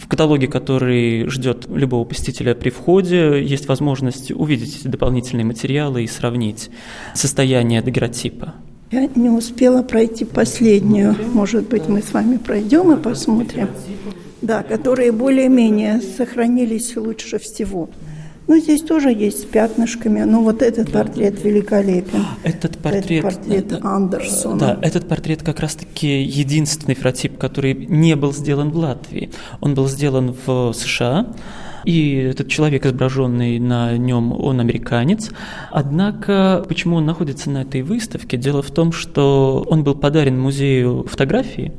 В 0.00 0.08
каталоге, 0.08 0.46
который 0.46 1.28
ждет 1.28 1.66
любого 1.68 2.04
посетителя 2.04 2.54
при 2.54 2.70
входе, 2.70 3.42
есть 3.42 3.66
возможность 3.66 4.30
увидеть 4.30 4.88
дополнительные 4.88 5.44
материалы 5.44 6.04
и 6.04 6.06
сравнить 6.06 6.70
состояние 7.14 7.82
дагеротипа. 7.82 8.54
Я 8.92 9.08
не 9.16 9.30
успела 9.30 9.82
пройти 9.82 10.24
последнюю. 10.24 11.16
Может 11.32 11.68
быть, 11.68 11.88
мы 11.88 12.02
с 12.02 12.12
вами 12.12 12.36
пройдем 12.36 12.92
и 12.92 13.02
посмотрим. 13.02 13.68
Да, 14.42 14.62
которые 14.62 15.10
более-менее 15.10 16.00
сохранились 16.00 16.96
лучше 16.96 17.40
всего. 17.40 17.90
Ну, 18.48 18.58
здесь 18.58 18.82
тоже 18.82 19.10
есть 19.10 19.42
с 19.42 19.44
пятнышками. 19.44 20.22
Ну, 20.22 20.42
вот 20.44 20.62
этот 20.62 20.92
портрет 20.92 21.42
великолепен. 21.42 22.24
Этот 22.44 22.78
портрет... 22.78 23.24
Этот 23.24 23.40
портрет 23.40 23.68
да, 23.68 23.80
Андерсона. 23.82 24.58
Да, 24.58 24.78
этот 24.82 25.08
портрет 25.08 25.42
как 25.42 25.60
раз-таки 25.60 26.22
единственный 26.22 26.94
фототип, 26.94 27.38
который 27.38 27.74
не 27.74 28.14
был 28.14 28.32
сделан 28.32 28.70
в 28.70 28.76
Латвии. 28.76 29.30
Он 29.60 29.74
был 29.74 29.88
сделан 29.88 30.36
в 30.46 30.72
США, 30.72 31.26
и 31.86 32.16
этот 32.16 32.48
человек, 32.48 32.84
изображенный 32.84 33.60
на 33.60 33.96
нем, 33.96 34.32
он 34.32 34.58
американец. 34.58 35.30
Однако, 35.70 36.64
почему 36.68 36.96
он 36.96 37.06
находится 37.06 37.48
на 37.48 37.62
этой 37.62 37.82
выставке? 37.82 38.36
Дело 38.36 38.60
в 38.60 38.72
том, 38.72 38.90
что 38.90 39.64
он 39.68 39.84
был 39.84 39.94
подарен 39.94 40.38
музею 40.38 41.06
фотографии 41.08 41.72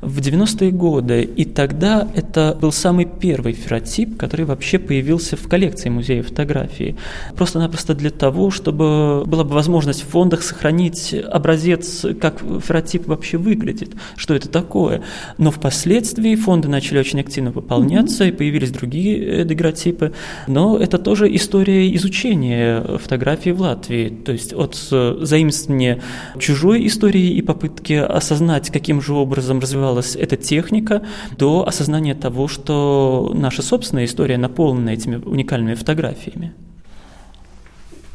в 0.00 0.18
90-е 0.18 0.72
годы, 0.72 1.22
и 1.22 1.44
тогда 1.44 2.08
это 2.14 2.58
был 2.60 2.72
самый 2.72 3.06
первый 3.06 3.52
ферротип, 3.52 4.16
который 4.16 4.46
вообще 4.46 4.80
появился 4.80 5.36
в 5.36 5.46
коллекции 5.46 5.88
музея 5.88 6.24
фотографии. 6.24 6.96
Просто-напросто 7.36 7.94
для 7.94 8.10
того, 8.10 8.50
чтобы 8.50 9.22
была 9.26 9.44
бы 9.44 9.54
возможность 9.54 10.02
в 10.02 10.08
фондах 10.08 10.42
сохранить 10.42 11.14
образец, 11.14 12.04
как 12.20 12.40
ферротип 12.40 13.06
вообще 13.06 13.38
выглядит, 13.38 13.94
что 14.16 14.34
это 14.34 14.48
такое. 14.48 15.02
Но 15.38 15.52
впоследствии 15.52 16.34
фонды 16.34 16.66
начали 16.66 16.98
очень 16.98 17.20
активно 17.20 17.52
пополняться, 17.52 18.24
и 18.24 18.32
появились 18.32 18.72
другие 18.72 19.44
дагеротипы, 19.52 20.12
но 20.46 20.78
это 20.78 20.98
тоже 20.98 21.34
история 21.34 21.94
изучения 21.96 22.82
фотографии 22.98 23.50
в 23.50 23.60
Латвии, 23.60 24.08
то 24.08 24.32
есть 24.32 24.52
от 24.52 24.76
э, 24.90 25.18
заимствования 25.20 26.02
чужой 26.38 26.86
истории 26.86 27.30
и 27.30 27.42
попытки 27.42 27.94
осознать, 27.94 28.70
каким 28.70 29.00
же 29.00 29.14
образом 29.14 29.60
развивалась 29.60 30.16
эта 30.16 30.36
техника, 30.36 31.02
до 31.38 31.66
осознания 31.66 32.14
того, 32.14 32.48
что 32.48 33.32
наша 33.34 33.62
собственная 33.62 34.06
история 34.06 34.38
наполнена 34.38 34.90
этими 34.90 35.16
уникальными 35.16 35.74
фотографиями. 35.74 36.52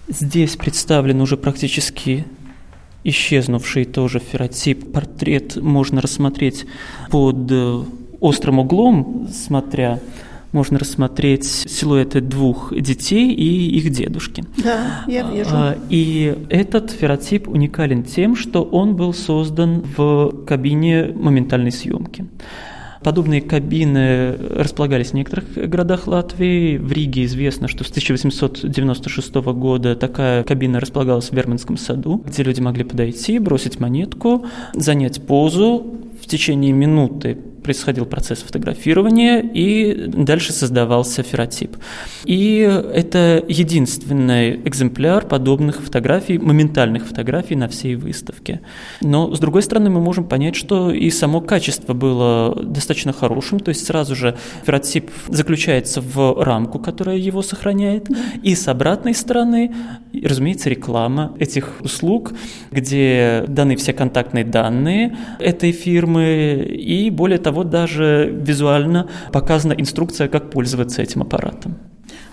Здесь 0.07 0.55
представлен 0.55 1.21
уже 1.21 1.35
практически 1.37 2.25
исчезнувший 3.03 3.85
тоже 3.85 4.19
ферротип. 4.19 4.91
Портрет 4.91 5.55
можно 5.57 6.01
рассмотреть 6.01 6.65
под 7.09 7.51
э, 7.51 7.83
острым 8.19 8.59
углом, 8.59 9.27
смотря 9.31 9.99
можно 10.57 10.79
рассмотреть 10.79 11.45
силуэты 11.45 12.19
двух 12.19 12.73
детей 12.75 13.31
и 13.31 13.77
их 13.77 13.91
дедушки. 13.91 14.43
Да, 14.57 15.03
я 15.07 15.21
вижу. 15.21 15.49
А, 15.53 15.77
и 15.89 16.35
этот 16.49 16.89
ферротип 16.89 17.47
уникален 17.47 18.03
тем, 18.03 18.35
что 18.35 18.63
он 18.63 18.95
был 18.95 19.13
создан 19.13 19.83
в 19.95 20.45
кабине 20.47 21.11
моментальной 21.13 21.71
съемки. 21.71 22.25
Подобные 23.03 23.41
кабины 23.41 24.35
располагались 24.35 25.11
в 25.11 25.13
некоторых 25.13 25.45
городах 25.69 26.07
Латвии. 26.07 26.77
В 26.77 26.91
Риге 26.91 27.25
известно, 27.25 27.67
что 27.67 27.83
с 27.83 27.91
1896 27.91 29.35
года 29.35 29.95
такая 29.95 30.43
кабина 30.43 30.79
располагалась 30.79 31.29
в 31.29 31.33
Верманском 31.33 31.77
саду, 31.77 32.23
где 32.25 32.41
люди 32.41 32.61
могли 32.61 32.83
подойти, 32.83 33.37
бросить 33.37 33.79
монетку, 33.79 34.47
занять 34.73 35.21
позу, 35.21 35.85
в 36.19 36.25
течение 36.25 36.71
минуты 36.71 37.37
происходил 37.67 38.05
процесс 38.05 38.39
фотографирования, 38.39 39.41
и 39.41 40.07
дальше 40.07 40.53
создавался 40.53 41.21
ферротип. 41.21 41.75
И 42.23 42.59
это 42.93 43.43
единственный 43.45 44.55
экземпляр 44.55 45.27
подобных 45.27 45.81
фотографий, 45.81 46.37
моментальных 46.37 47.05
фотографий 47.05 47.57
на 47.57 47.67
всей 47.67 47.95
выставке. 47.95 48.61
Но, 49.01 49.35
с 49.35 49.39
другой 49.39 49.63
стороны, 49.63 49.89
мы 49.89 49.99
можем 49.99 50.23
понять, 50.23 50.55
что 50.55 50.91
и 50.91 51.09
само 51.09 51.41
качество 51.41 51.93
было 51.93 52.55
достаточно 52.55 53.11
хорошим, 53.11 53.59
то 53.59 53.69
есть 53.69 53.85
сразу 53.85 54.15
же 54.15 54.37
ферротип 54.65 55.11
заключается 55.27 55.99
в 55.99 56.41
рамку, 56.41 56.79
которая 56.79 57.17
его 57.17 57.41
сохраняет, 57.41 58.07
и 58.43 58.55
с 58.55 58.69
обратной 58.69 59.13
стороны, 59.13 59.75
разумеется, 60.23 60.69
реклама 60.69 61.33
этих 61.37 61.81
услуг, 61.81 62.31
где 62.71 63.43
даны 63.49 63.75
все 63.75 63.91
контактные 63.91 64.45
данные 64.45 65.17
этой 65.39 65.73
фирмы, 65.73 66.65
и 66.69 67.09
более 67.09 67.39
того, 67.39 67.56
вот 67.57 67.69
даже 67.69 68.33
визуально 68.33 69.09
показана 69.33 69.73
инструкция, 69.73 70.27
как 70.27 70.49
пользоваться 70.49 71.01
этим 71.01 71.21
аппаратом. 71.21 71.75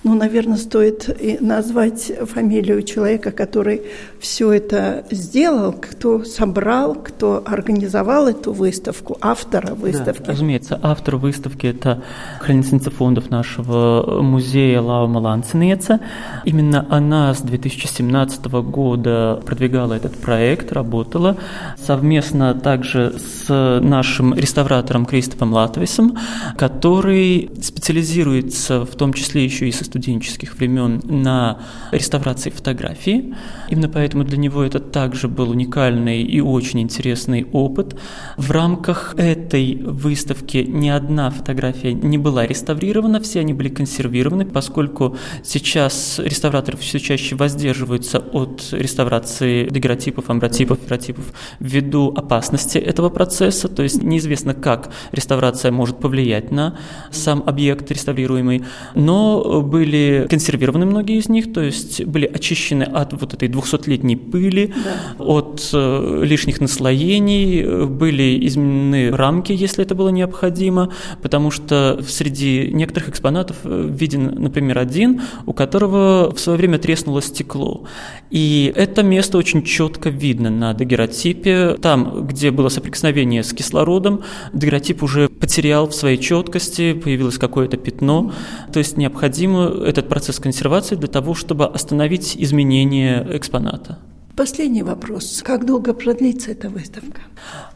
Ну, 0.05 0.15
наверное, 0.15 0.59
стоит 0.59 1.41
назвать 1.41 2.13
фамилию 2.27 2.83
человека, 2.83 3.31
который 3.33 3.83
все 4.25 4.53
это 4.53 5.05
сделал, 5.11 5.73
кто 5.73 6.25
собрал, 6.25 6.95
кто 6.95 7.43
организовал 7.45 8.27
эту 8.27 8.55
выставку, 8.55 9.19
автора 9.21 9.75
выставки. 9.75 10.23
Да, 10.23 10.33
разумеется, 10.33 10.81
автор 10.83 11.17
выставки– 11.17 11.67
это 11.69 12.03
хранительница 12.41 12.91
фондов 12.91 13.29
нашего 13.29 14.23
музея 14.23 14.81
Лаума 14.81 15.19
Ланцинеца. 15.19 16.01
Именно 16.47 16.87
она 16.89 17.35
с 17.35 17.43
2017 17.43 18.47
года 18.47 19.43
продвигала 19.45 19.93
этот 19.93 20.17
проект, 20.17 20.73
работала 20.73 21.37
совместно 21.77 22.55
также 22.55 23.19
с 23.19 23.81
нашим 23.83 24.33
реставратором 24.33 25.05
Кристофом 25.05 25.53
Латвисом, 25.53 26.17
который 26.57 27.51
специализируется 27.61 28.87
в 28.87 28.97
том 28.97 29.13
числе 29.13 29.45
еще 29.45 29.69
и 29.69 29.73
со 29.73 29.85
студенческих 29.85 30.57
времен 30.57 31.03
на 31.05 31.59
реставрации 31.93 32.49
фотографии. 32.49 33.35
Именно 33.69 33.91
поэтому 33.91 34.14
для 34.23 34.39
него 34.39 34.63
это 34.63 34.79
также 34.79 35.27
был 35.27 35.51
уникальный 35.51 36.23
и 36.23 36.41
очень 36.41 36.81
интересный 36.81 37.47
опыт. 37.53 37.97
В 38.37 38.53
рамках 38.53 39.15
этой 39.17 39.75
выставки 39.77 40.59
ни 40.59 40.89
одна 40.89 41.31
фотография 41.31 41.93
не 41.93 42.19
была 42.19 42.47
реставрирована, 42.47 43.19
все 43.21 43.41
они 43.41 43.53
были 43.55 43.71
консервированы, 43.71 44.47
поскольку 44.47 45.17
сейчас 45.43 46.21
реставраторы 46.23 46.77
все 46.77 47.01
чаще 47.01 47.35
воздерживаются 47.35 48.19
от 48.19 48.69
реставрации 48.73 49.69
дагеротипов, 49.69 50.31
амбротипов, 50.31 50.79
ферротипов 50.85 51.33
ввиду 51.59 52.13
опасности 52.15 52.79
этого 52.79 53.09
процесса, 53.09 53.69
то 53.69 53.83
есть 53.83 54.03
неизвестно, 54.03 54.55
как 54.55 54.91
реставрация 55.13 55.73
может 55.73 55.99
повлиять 55.99 56.53
на 56.53 56.79
сам 57.11 57.43
объект 57.47 57.91
реставрируемый, 57.91 58.65
но 58.95 59.63
были 59.63 60.27
консервированы 60.29 60.85
многие 60.85 61.19
из 61.19 61.29
них, 61.29 61.53
то 61.53 61.63
есть 61.63 62.05
были 62.05 62.27
очищены 62.27 62.85
от 62.85 63.13
вот 63.15 63.33
этой 63.33 63.49
200-летней 63.49 64.04
пыли, 64.13 64.73
да. 64.85 65.25
от 65.25 65.71
э, 65.73 66.21
лишних 66.25 66.61
наслоений, 66.61 67.87
были 67.87 68.47
изменены 68.47 69.11
рамки, 69.11 69.53
если 69.53 69.85
это 69.85 69.95
было 69.95 70.11
необходимо, 70.11 70.93
потому 71.23 71.51
что 71.51 72.01
среди 72.07 72.71
некоторых 72.73 73.09
экспонатов 73.09 73.57
э, 73.65 73.89
виден, 73.91 74.35
например, 74.37 74.79
один, 74.79 75.23
у 75.47 75.53
которого 75.53 76.33
в 76.35 76.39
свое 76.39 76.59
время 76.59 76.79
треснуло 76.79 77.23
стекло. 77.23 77.85
И 78.31 78.73
это 78.75 79.03
место 79.03 79.39
очень 79.39 79.63
четко 79.63 80.11
видно 80.11 80.51
на 80.51 80.75
дагеротипе. 80.75 81.77
Там, 81.81 82.27
где 82.27 82.51
было 82.51 82.69
соприкосновение 82.69 83.43
с 83.43 83.53
кислородом, 83.53 84.23
дагеротип 84.53 85.03
уже 85.03 85.29
потерял 85.29 85.89
в 85.89 85.95
своей 85.95 86.19
четкости, 86.19 86.93
появилось 86.93 87.39
какое-то 87.39 87.77
пятно. 87.77 88.33
То 88.73 88.79
есть 88.79 88.97
необходимо 88.97 89.67
этот 89.87 90.09
процесс 90.09 90.39
консервации 90.39 90.97
для 90.97 91.09
того, 91.09 91.35
чтобы 91.35 91.67
остановить 91.67 92.35
изменение 92.37 93.27
экспоната. 93.33 93.94
Последний 94.37 94.83
вопрос. 94.83 95.43
Как 95.45 95.65
долго 95.65 95.95
продлится 95.95 96.51
эта 96.51 96.69
выставка? 96.69 97.21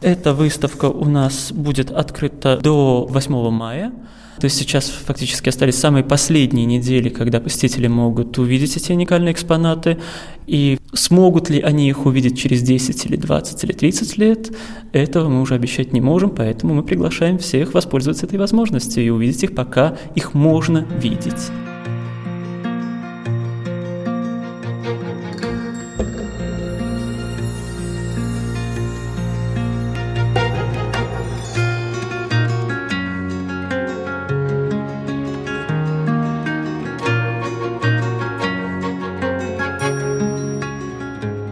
Эта 0.01 0.33
выставка 0.33 0.85
у 0.85 1.05
нас 1.05 1.53
будет 1.53 1.89
открыта 1.89 2.59
до 2.61 3.07
8 3.09 3.49
мая. 3.49 3.93
То 4.39 4.45
есть 4.45 4.57
сейчас 4.57 4.89
фактически 4.89 5.49
остались 5.49 5.75
самые 5.75 6.03
последние 6.03 6.65
недели, 6.65 7.09
когда 7.09 7.39
посетители 7.39 7.87
могут 7.87 8.37
увидеть 8.37 8.75
эти 8.75 8.91
уникальные 8.91 9.33
экспонаты. 9.33 9.99
И 10.47 10.79
смогут 10.93 11.49
ли 11.49 11.61
они 11.61 11.87
их 11.87 12.05
увидеть 12.05 12.37
через 12.37 12.61
10 12.61 13.05
или 13.05 13.15
20 13.15 13.63
или 13.63 13.71
30 13.71 14.17
лет, 14.17 14.51
этого 14.91 15.29
мы 15.29 15.41
уже 15.41 15.55
обещать 15.55 15.93
не 15.93 16.01
можем, 16.01 16.29
поэтому 16.29 16.73
мы 16.73 16.83
приглашаем 16.83 17.37
всех 17.37 17.73
воспользоваться 17.73 18.25
этой 18.25 18.39
возможностью 18.39 19.05
и 19.05 19.09
увидеть 19.09 19.43
их, 19.43 19.55
пока 19.55 19.97
их 20.15 20.33
можно 20.33 20.85
видеть. 21.01 21.51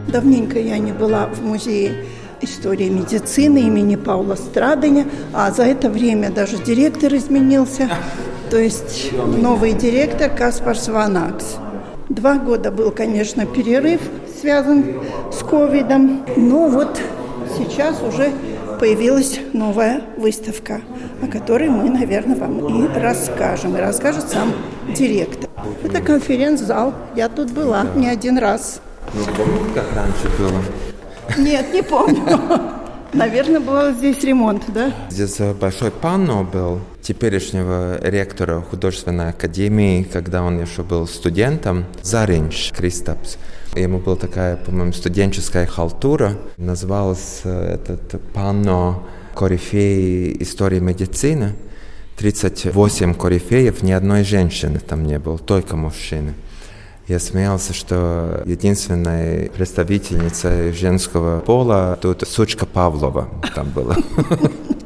Давненько 0.07 0.59
я 0.59 0.77
не 0.77 0.93
была 0.93 1.27
в 1.27 1.43
музее 1.43 2.05
истории 2.41 2.89
медицины 2.89 3.59
имени 3.59 3.95
Паула 3.95 4.35
Страдыня, 4.35 5.05
а 5.33 5.51
за 5.51 5.63
это 5.63 5.89
время 5.89 6.29
даже 6.29 6.57
директор 6.57 7.13
изменился, 7.15 7.89
то 8.49 8.57
есть 8.57 9.11
новый 9.13 9.73
директор 9.73 10.29
Каспар 10.29 10.77
Сванакс. 10.77 11.57
Два 12.09 12.35
года 12.35 12.71
был, 12.71 12.91
конечно, 12.91 13.45
перерыв, 13.45 14.01
связан 14.39 14.85
с 15.31 15.43
ковидом, 15.43 16.23
но 16.37 16.67
вот 16.69 17.01
сейчас 17.57 18.01
уже 18.01 18.31
появилась 18.79 19.39
новая 19.53 20.01
выставка, 20.15 20.81
о 21.21 21.27
которой 21.27 21.69
мы, 21.69 21.89
наверное, 21.89 22.37
вам 22.37 22.85
и 22.85 22.87
расскажем. 22.99 23.75
И 23.75 23.79
расскажет 23.79 24.29
сам 24.29 24.53
директор. 24.95 25.49
Это 25.83 26.01
конференц-зал. 26.01 26.93
Я 27.15 27.27
тут 27.27 27.51
была 27.51 27.85
не 27.95 28.07
один 28.07 28.37
раз. 28.37 28.81
Ну, 29.13 29.23
помните, 29.35 29.73
как 29.73 29.93
раньше 29.95 30.29
было? 30.37 30.61
Нет, 31.37 31.73
не 31.73 31.83
помню. 31.83 32.39
Наверное, 33.13 33.59
был 33.59 33.93
здесь 33.93 34.23
ремонт, 34.23 34.63
да? 34.67 34.93
Здесь 35.09 35.37
большой 35.59 35.91
панно 35.91 36.43
был 36.43 36.81
теперешнего 37.01 37.99
ректора 38.01 38.61
художественной 38.61 39.29
академии, 39.29 40.03
когда 40.03 40.43
он 40.43 40.61
еще 40.61 40.83
был 40.83 41.07
студентом, 41.07 41.85
Заринч 42.03 42.73
Кристапс. 42.75 43.37
Ему 43.75 43.99
была 43.99 44.15
такая, 44.15 44.57
по-моему, 44.57 44.91
студенческая 44.91 45.65
халтура. 45.65 46.37
Назывался 46.57 47.41
э, 47.45 47.75
этот 47.75 48.21
панно 48.33 49.03
«Корифеи 49.35 50.35
истории 50.41 50.79
медицины». 50.79 51.53
38 52.17 53.13
корифеев, 53.13 53.83
ни 53.83 53.91
одной 53.91 54.23
женщины 54.23 54.79
там 54.79 55.05
не 55.05 55.19
было, 55.19 55.37
только 55.37 55.75
мужчины. 55.75 56.33
Я 57.07 57.19
смеялся, 57.19 57.73
что 57.73 58.43
единственная 58.45 59.47
представительница 59.47 60.73
женского 60.73 61.39
пола 61.39 61.97
тут 62.01 62.23
Сучка 62.27 62.65
Павлова 62.65 63.29
там 63.55 63.69
была. 63.69 63.95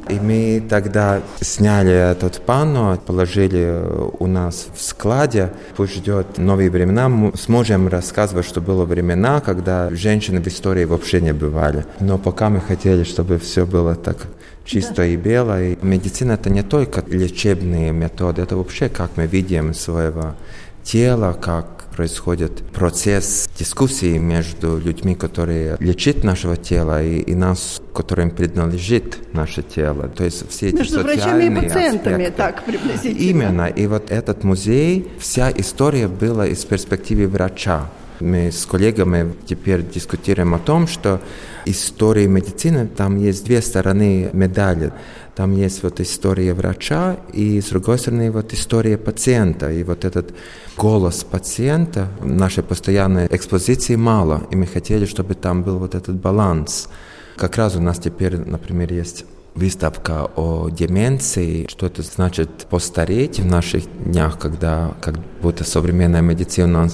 И 0.08 0.20
мы 0.20 0.62
тогда 0.68 1.20
сняли 1.40 1.92
этот 1.92 2.40
панно, 2.42 2.96
положили 3.04 3.82
у 4.20 4.28
нас 4.28 4.68
в 4.72 4.80
складе. 4.80 5.52
Пусть 5.76 5.96
ждет 5.96 6.38
новые 6.38 6.70
времена. 6.70 7.08
Мы 7.08 7.36
сможем 7.36 7.88
рассказывать, 7.88 8.46
что 8.46 8.60
было 8.60 8.84
времена, 8.84 9.40
когда 9.40 9.90
женщины 9.90 10.40
в 10.40 10.46
истории 10.46 10.84
вообще 10.84 11.20
не 11.20 11.32
бывали. 11.32 11.86
Но 11.98 12.18
пока 12.18 12.50
мы 12.50 12.60
хотели, 12.60 13.02
чтобы 13.02 13.38
все 13.38 13.66
было 13.66 13.96
так 13.96 14.18
чисто 14.64 14.96
да. 14.96 15.06
и 15.06 15.16
бело. 15.16 15.62
И 15.62 15.76
медицина 15.82 16.32
это 16.32 16.50
не 16.50 16.62
только 16.62 17.02
лечебные 17.08 17.90
методы, 17.92 18.42
это 18.42 18.56
вообще 18.56 18.88
как 18.88 19.16
мы 19.16 19.26
видим 19.26 19.74
своего 19.74 20.34
тела, 20.82 21.32
как 21.32 21.82
происходит 21.94 22.62
процесс 22.72 23.48
дискуссии 23.58 24.18
между 24.18 24.78
людьми, 24.78 25.14
которые 25.14 25.76
лечат 25.78 26.24
нашего 26.24 26.56
тела, 26.56 27.02
и, 27.02 27.20
и 27.20 27.34
нас, 27.34 27.80
которым 27.94 28.30
принадлежит 28.30 29.34
наше 29.34 29.62
тело. 29.62 30.08
То 30.08 30.24
есть 30.24 30.48
все 30.50 30.68
эти 30.68 30.76
между 30.76 31.00
социальные 31.00 31.16
врачами 31.16 31.44
и 31.44 31.68
пациентами, 31.68 32.14
аспекты. 32.14 32.36
так 32.36 32.64
приблизительно. 32.64 33.18
Именно. 33.18 33.66
И 33.66 33.86
вот 33.86 34.10
этот 34.10 34.44
музей, 34.44 35.10
вся 35.18 35.52
история 35.54 36.08
была 36.08 36.46
из 36.46 36.64
перспективы 36.64 37.28
врача. 37.28 37.90
Мы 38.20 38.52
с 38.52 38.66
коллегами 38.66 39.34
теперь 39.46 39.82
дискутируем 39.82 40.54
о 40.54 40.58
том, 40.58 40.86
что 40.86 41.20
истории 41.66 42.26
медицины, 42.26 42.86
там 42.86 43.16
есть 43.16 43.44
две 43.44 43.60
стороны 43.60 44.30
медали. 44.32 44.92
Там 45.34 45.56
есть 45.56 45.82
вот 45.82 46.00
история 46.00 46.52
врача 46.52 47.16
и, 47.32 47.60
с 47.60 47.70
другой 47.70 47.98
стороны, 47.98 48.30
вот 48.30 48.52
история 48.52 48.98
пациента. 48.98 49.72
И 49.72 49.82
вот 49.82 50.04
этот 50.04 50.34
голос 50.76 51.24
пациента 51.24 52.08
в 52.20 52.26
нашей 52.26 52.62
постоянной 52.62 53.28
экспозиции 53.30 53.96
мало. 53.96 54.42
И 54.50 54.56
мы 54.56 54.66
хотели, 54.66 55.06
чтобы 55.06 55.34
там 55.34 55.62
был 55.62 55.78
вот 55.78 55.94
этот 55.94 56.16
баланс. 56.16 56.88
Как 57.36 57.56
раз 57.56 57.76
у 57.76 57.80
нас 57.80 57.98
теперь, 57.98 58.36
например, 58.36 58.92
есть 58.92 59.24
выставка 59.54 60.30
о 60.36 60.68
деменции, 60.70 61.66
что 61.68 61.86
это 61.86 62.02
значит 62.02 62.66
постареть 62.70 63.40
в 63.40 63.46
наших 63.46 63.84
днях, 64.04 64.38
когда 64.38 64.94
как 65.00 65.14
будто 65.40 65.64
современная 65.64 66.22
медицина 66.22 66.88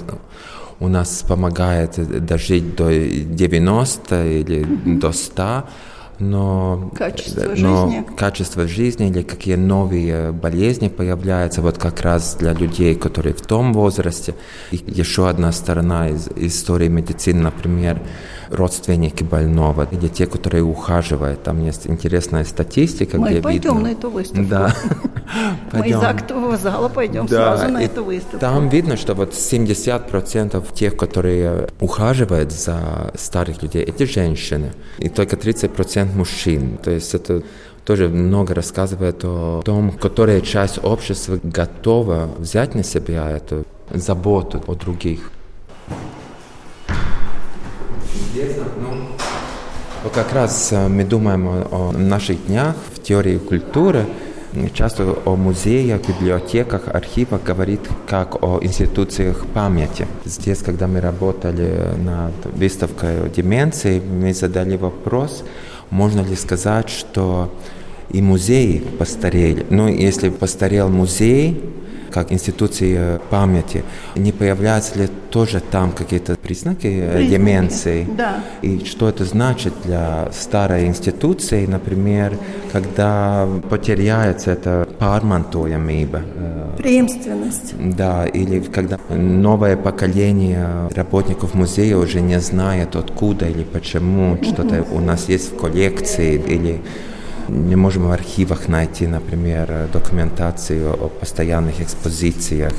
у 0.79 0.87
нас 0.87 1.23
помогает 1.27 2.25
дожить 2.25 2.75
до 2.75 2.89
90 2.89 4.25
или 4.27 4.65
до 4.97 5.11
100, 5.11 5.65
но 6.19 6.91
качество 6.97 7.49
но 7.55 7.89
жизни. 7.89 8.05
качество 8.15 8.67
жизни 8.67 9.09
или 9.09 9.21
какие 9.23 9.55
новые 9.55 10.31
болезни 10.31 10.89
появляются 10.89 11.61
вот 11.61 11.77
как 11.77 12.01
раз 12.01 12.35
для 12.35 12.53
людей, 12.53 12.95
которые 12.95 13.33
в 13.33 13.41
том 13.41 13.73
возрасте. 13.73 14.35
И 14.71 14.83
еще 14.87 15.29
одна 15.29 15.51
сторона 15.51 16.09
из 16.09 16.27
истории 16.35 16.87
медицины, 16.87 17.41
например, 17.41 18.01
родственники 18.49 19.23
больного 19.23 19.87
или 19.91 20.07
те, 20.07 20.25
которые 20.25 20.63
ухаживают. 20.63 21.43
Там 21.43 21.63
есть 21.63 21.87
интересная 21.87 22.43
статистика, 22.43 23.17
Мы 23.17 23.29
где 23.31 23.41
пойдем 23.41 23.75
видно. 23.75 23.89
на 23.89 23.91
эту 23.93 24.09
выставку. 24.09 24.49
Да. 24.49 24.73
Мы 25.73 25.87
из 25.89 25.95
актового 25.95 26.57
зала 26.57 26.89
пойдем 26.89 27.27
Да, 27.27 27.57
сразу 27.57 27.71
на 27.73 27.83
эту 27.83 28.03
выставку. 28.03 28.39
Там 28.39 28.69
видно, 28.69 28.97
что 28.97 29.13
вот 29.13 29.33
70% 29.33 30.73
тех, 30.73 30.97
которые 30.97 31.69
ухаживают 31.79 32.51
за 32.51 33.11
старых 33.15 33.61
людей, 33.61 33.83
это 33.83 34.05
женщины. 34.05 34.73
И 34.97 35.09
только 35.09 35.35
30% 35.35 36.08
мужчин. 36.15 36.77
То 36.83 36.91
есть 36.91 37.13
это 37.13 37.43
тоже 37.85 38.07
много 38.07 38.53
рассказывает 38.53 39.23
о 39.23 39.61
том, 39.63 39.91
которая 39.91 40.41
часть 40.41 40.79
общества 40.83 41.39
готова 41.41 42.29
взять 42.37 42.75
на 42.75 42.83
себя 42.83 43.29
эту 43.29 43.65
заботу 43.91 44.63
о 44.67 44.75
других. 44.75 45.31
Интересно, 48.31 48.65
ну, 50.03 50.09
как 50.13 50.31
раз 50.33 50.71
э, 50.71 50.87
мы 50.87 51.03
думаем 51.03 51.47
о, 51.47 51.67
о 51.71 51.91
наших 51.91 52.45
днях 52.45 52.75
в 52.93 53.01
теории 53.01 53.37
культуры, 53.37 54.05
часто 54.73 55.15
о 55.25 55.35
музеях, 55.35 56.01
библиотеках, 56.07 56.87
архивах 56.87 57.43
говорит 57.43 57.81
как 58.07 58.43
о 58.43 58.59
институциях 58.61 59.45
памяти. 59.47 60.07
Здесь, 60.25 60.59
когда 60.59 60.87
мы 60.87 61.01
работали 61.01 61.95
над 61.97 62.33
выставкой 62.55 63.25
о 63.25 63.29
деменции, 63.29 63.99
мы 63.99 64.33
задали 64.33 64.77
вопрос, 64.77 65.43
можно 65.89 66.21
ли 66.21 66.35
сказать, 66.35 66.89
что 66.89 67.53
и 68.09 68.21
музеи 68.21 68.79
постарели. 68.97 69.65
Но 69.69 69.87
если 69.87 70.29
постарел 70.29 70.89
музей, 70.89 71.61
как 72.09 72.31
институции 72.31 73.19
памяти, 73.29 73.83
не 74.15 74.31
появляются 74.31 74.99
ли 74.99 75.07
тоже 75.29 75.59
там 75.59 75.91
какие-то 75.91 76.35
признаки, 76.35 76.87
э, 76.87 77.11
Признаки, 77.15 77.29
деменции? 77.29 78.07
да. 78.17 78.43
И 78.61 78.83
что 78.85 79.09
это 79.09 79.25
значит 79.25 79.73
для 79.85 80.29
старой 80.33 80.85
институции, 80.87 81.65
например, 81.65 82.33
когда 82.71 83.47
потеряется 83.69 84.51
эта 84.51 84.87
pārmantojamība, 84.99 86.21
э, 86.35 86.77
Преемственность. 86.77 87.73
да, 87.77 88.25
или 88.25 88.59
когда 88.59 88.97
новое 89.09 89.77
поколение 89.77 90.89
работников 90.95 91.53
музея 91.53 91.97
уже 91.97 92.21
не 92.21 92.39
знает 92.39 92.95
откуда 92.95 93.47
или 93.47 93.63
почему 93.63 94.37
что-то 94.43 94.85
у 94.91 94.99
нас 94.99 95.29
есть 95.29 95.53
в 95.53 95.57
коллекции, 95.57 96.41
или 96.47 96.81
не 97.49 97.75
можем 97.75 98.07
в 98.07 98.11
архивах 98.11 98.67
найти, 98.67 99.07
например, 99.07 99.89
документацию 99.91 100.93
о 100.93 101.09
постоянных 101.09 101.81
экспозициях. 101.81 102.73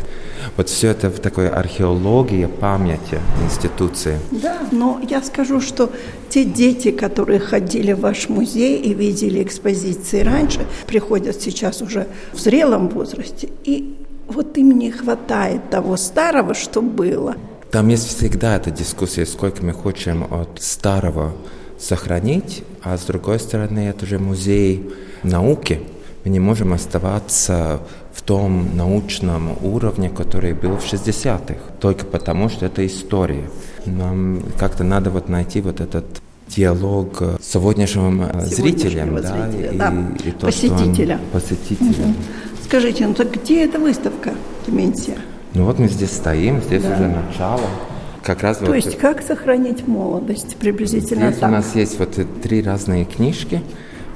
Вот 0.57 0.69
все 0.69 0.89
это 0.89 1.11
в 1.11 1.19
такой 1.19 1.49
археологии 1.49 2.47
памяти 2.47 3.19
институции. 3.45 4.19
Да, 4.31 4.59
но 4.71 5.01
я 5.09 5.23
скажу, 5.23 5.61
что 5.61 5.91
те 6.29 6.45
дети, 6.45 6.91
которые 6.91 7.41
ходили 7.41 7.93
в 7.93 8.01
ваш 8.01 8.29
музей 8.29 8.81
и 8.81 8.95
видели 8.95 9.43
экспозиции 9.43 10.23
раньше, 10.23 10.61
приходят 10.87 11.41
сейчас 11.41 11.83
уже 11.83 12.07
в 12.33 12.39
зрелом 12.39 12.89
возрасте, 12.89 13.49
и 13.65 13.97
вот 14.29 14.57
им 14.57 14.79
не 14.79 14.91
хватает 14.91 15.71
того 15.71 15.97
старого, 15.97 16.55
что 16.55 16.81
было. 16.81 17.37
Там 17.71 17.89
есть 17.89 18.17
всегда 18.17 18.57
эта 18.57 18.71
дискуссия, 18.71 19.27
сколько 19.27 19.65
мы 19.65 19.73
хотим 19.73 20.25
от 20.25 20.61
старого 20.61 21.33
сохранить, 21.81 22.63
а 22.83 22.97
с 22.97 23.03
другой 23.03 23.39
стороны 23.41 23.81
это 23.89 24.07
же 24.07 24.19
музей 24.19 24.91
науки. 25.23 25.81
Мы 26.25 26.31
не 26.31 26.41
можем 26.41 26.73
оставаться 26.75 27.81
в 28.13 28.23
том 28.23 28.77
научном 28.77 29.57
уровне, 29.65 30.11
который 30.11 30.53
был 30.53 30.77
в 30.77 30.85
60-х, 30.85 31.55
только 31.81 32.05
потому 32.05 32.49
что 32.51 32.67
это 32.67 32.87
история. 32.87 33.49
Нам 33.87 34.43
как-то 34.59 34.85
надо 34.85 35.11
вот 35.11 35.29
найти 35.29 35.61
вот 35.63 35.81
этот 35.81 36.05
диалог 36.49 37.23
с 37.41 37.53
сегодняшним 37.53 38.23
э, 38.23 38.45
зрителем, 38.45 39.17
да, 39.17 39.23
зрителя, 39.49 39.71
и, 39.73 39.77
да, 39.79 39.95
и 40.25 40.31
то, 40.33 40.51
что 40.51 40.67
он- 40.67 40.79
посетителя. 40.79 41.21
посетителя. 41.33 42.15
Скажите, 42.65 43.07
ну 43.07 43.15
так 43.15 43.31
где 43.33 43.65
эта 43.65 43.79
выставка 43.79 44.35
«Деменция»? 44.67 45.17
Ну 45.55 45.65
вот 45.65 45.79
мы 45.79 45.89
здесь 45.89 46.13
стоим, 46.13 46.61
здесь 46.61 46.85
уже 46.85 47.09
начало. 47.09 47.63
Как 48.23 48.43
раз 48.43 48.59
То 48.59 48.67
вот 48.67 48.75
есть 48.75 48.99
как 48.99 49.23
сохранить 49.23 49.87
молодость 49.89 50.57
приблизительно 50.57 51.27
Здесь 51.29 51.39
у 51.39 51.41
так? 51.41 51.51
нас 51.51 51.75
есть 51.75 51.99
вот 51.99 52.19
три 52.43 52.63
разные 52.63 53.05
книжки. 53.05 53.63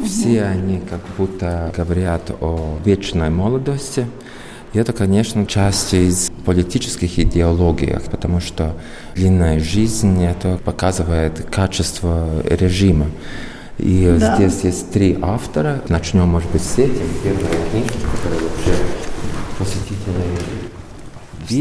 Все 0.04 0.42
они 0.44 0.80
как 0.90 1.00
будто 1.16 1.72
говорят 1.76 2.30
о 2.40 2.78
вечной 2.84 3.30
молодости. 3.30 4.06
И 4.72 4.78
это, 4.78 4.92
конечно, 4.92 5.46
часть 5.46 5.94
из 5.94 6.32
политических 6.44 7.18
идеологий, 7.18 7.96
потому 8.10 8.40
что 8.40 8.74
длинная 9.14 9.60
жизнь 9.60 10.22
это 10.24 10.58
показывает 10.64 11.46
качество 11.50 12.28
режима. 12.44 13.06
И 13.78 14.16
Да. 14.18 14.36
здесь 14.36 14.64
есть 14.64 14.90
три 14.90 15.16
автора. 15.22 15.80
Начнем, 15.88 16.26
может 16.28 16.50
быть, 16.50 16.62
с 16.62 16.76
этим. 16.78 17.06
Первая 17.22 17.46
книжка, 17.70 17.94
которая 18.16 18.40
вообще 18.40 18.82
посетители 19.58 20.24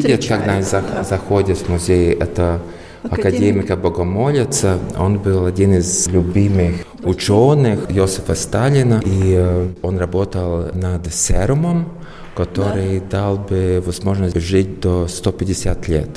видят, 0.01 0.25
когда 0.25 0.53
они 0.53 0.65
да. 0.69 1.03
заходят 1.03 1.58
в 1.58 1.69
музей. 1.69 2.13
Это 2.13 2.62
Академик. 3.03 3.25
академика 3.25 3.75
Богомолеца. 3.75 4.79
Он 4.97 5.19
был 5.19 5.45
один 5.45 5.73
из 5.73 6.08
любимых 6.08 6.75
ученых 7.03 7.91
Иосифа 7.91 8.36
Сталина. 8.36 9.01
И 9.06 9.34
э, 9.36 9.67
он 9.82 9.97
работал 9.97 10.69
над 10.73 11.13
серумом, 11.13 11.89
который 12.36 13.01
дал 13.01 13.38
бы 13.38 13.84
возможность 13.86 14.39
жить 14.39 14.79
до 14.79 15.08
150 15.08 15.88
лет. 15.88 16.10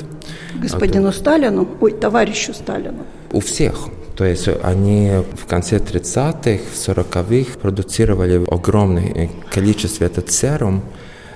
Господину 0.55 1.11
Сталину, 1.11 1.67
ой, 1.79 1.91
товарищу 1.91 2.53
Сталину. 2.53 3.05
У 3.31 3.39
всех. 3.39 3.89
То 4.15 4.25
есть 4.25 4.49
они 4.63 5.11
в 5.35 5.45
конце 5.45 5.77
30-х, 5.77 6.63
в 6.73 6.75
40-х 6.75 7.59
продуцировали 7.61 8.43
огромное 8.49 9.29
количество 9.51 10.05
этот 10.05 10.31
серум, 10.31 10.81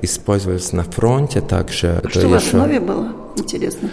использовался 0.02 0.76
на 0.76 0.84
фронте 0.84 1.42
также. 1.42 2.02
А 2.04 2.10
что 2.10 2.28
в 2.28 2.36
еще 2.36 2.36
основе 2.36 2.80
было? 2.80 3.14
Интересно. 3.36 3.90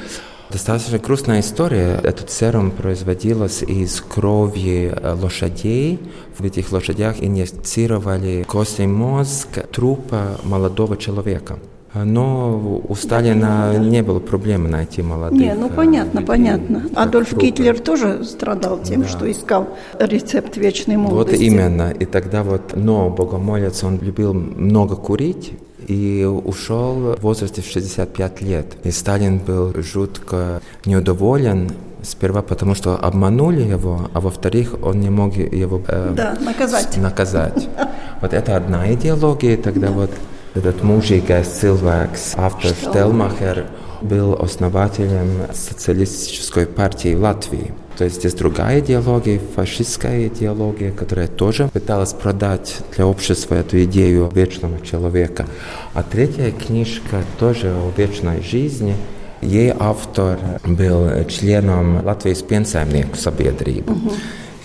Достаточно 0.50 0.98
грустная 0.98 1.40
история. 1.40 2.00
Этот 2.02 2.30
серум 2.30 2.70
производилось 2.70 3.62
из 3.62 4.00
крови 4.00 4.90
э, 4.94 5.14
лошадей. 5.20 6.00
В 6.38 6.44
этих 6.44 6.72
лошадях 6.72 7.16
инъецировали 7.20 8.44
костный 8.48 8.86
мозг 8.86 9.48
трупа 9.70 10.38
молодого 10.44 10.96
человека. 10.96 11.58
Но 11.94 12.80
у 12.86 12.94
Сталина 12.94 13.76
не 13.78 14.02
было 14.02 14.20
проблемы 14.20 14.68
найти 14.68 15.02
молодых. 15.02 15.38
Не, 15.38 15.54
ну 15.54 15.66
э, 15.68 15.70
понятно, 15.70 16.20
людей, 16.20 16.26
понятно. 16.26 16.82
Адольф 16.94 17.30
трупы. 17.30 17.46
Гитлер 17.46 17.78
тоже 17.78 18.24
страдал 18.24 18.78
тем, 18.78 19.06
что 19.06 19.30
искал 19.30 19.68
рецепт 19.98 20.56
вечной 20.56 20.96
Вот 20.96 21.10
молодости. 21.10 21.42
именно. 21.42 21.90
И 21.90 22.06
тогда 22.06 22.42
вот, 22.42 22.74
но 22.74 23.10
Богомолец, 23.10 23.84
он 23.84 23.98
любил 24.00 24.32
много 24.32 24.96
курить, 24.96 25.52
и 25.88 26.24
ушел 26.24 27.16
в 27.18 27.22
возрасте 27.22 27.62
в 27.62 27.66
65 27.66 28.42
лет. 28.42 28.66
И 28.84 28.90
Сталин 28.90 29.38
был 29.38 29.72
жутко 29.82 30.60
неудоволен, 30.84 31.70
сперва 32.02 32.42
потому, 32.42 32.74
что 32.74 32.96
обманули 32.96 33.62
его, 33.62 34.10
а 34.12 34.20
во-вторых, 34.20 34.74
он 34.82 35.00
не 35.00 35.10
мог 35.10 35.34
его 35.36 35.82
э, 35.88 36.12
Да, 36.14 36.36
наказать. 36.40 36.96
наказать. 36.96 37.68
Вот 38.20 38.32
это 38.34 38.56
одна 38.56 38.92
идеология, 38.92 39.56
тогда 39.56 39.90
вот 39.90 40.10
этот 40.54 40.82
mūžīgais 40.82 41.46
cilvēks, 41.62 42.34
автор 42.36 42.72
Штелмахер, 42.72 43.66
был 44.02 44.34
основателем 44.34 45.46
социалистической 45.52 46.66
партии 46.66 47.14
Латвии. 47.14 47.72
То 47.98 48.04
есть 48.04 48.22
есть 48.22 48.38
другая 48.38 48.78
идеология, 48.78 49.40
фашистская 49.56 50.28
идеология, 50.28 50.92
которая 50.92 51.26
тоже 51.26 51.68
пыталась 51.72 52.12
продать 52.12 52.76
для 52.94 53.08
общества 53.08 53.56
эту 53.56 53.82
идею 53.82 54.30
вечного 54.32 54.80
человека. 54.86 55.46
А 55.94 56.04
третья 56.04 56.52
книжка 56.52 57.24
тоже 57.40 57.72
о 57.72 57.92
вечной 57.96 58.40
жизни. 58.40 58.94
Ей 59.42 59.72
автор 59.76 60.38
был 60.64 61.08
членом 61.24 62.04
Латвийской 62.04 62.46
пенсионных 62.46 63.14
sabiedrība. 63.14 63.90
Угу. 63.90 64.12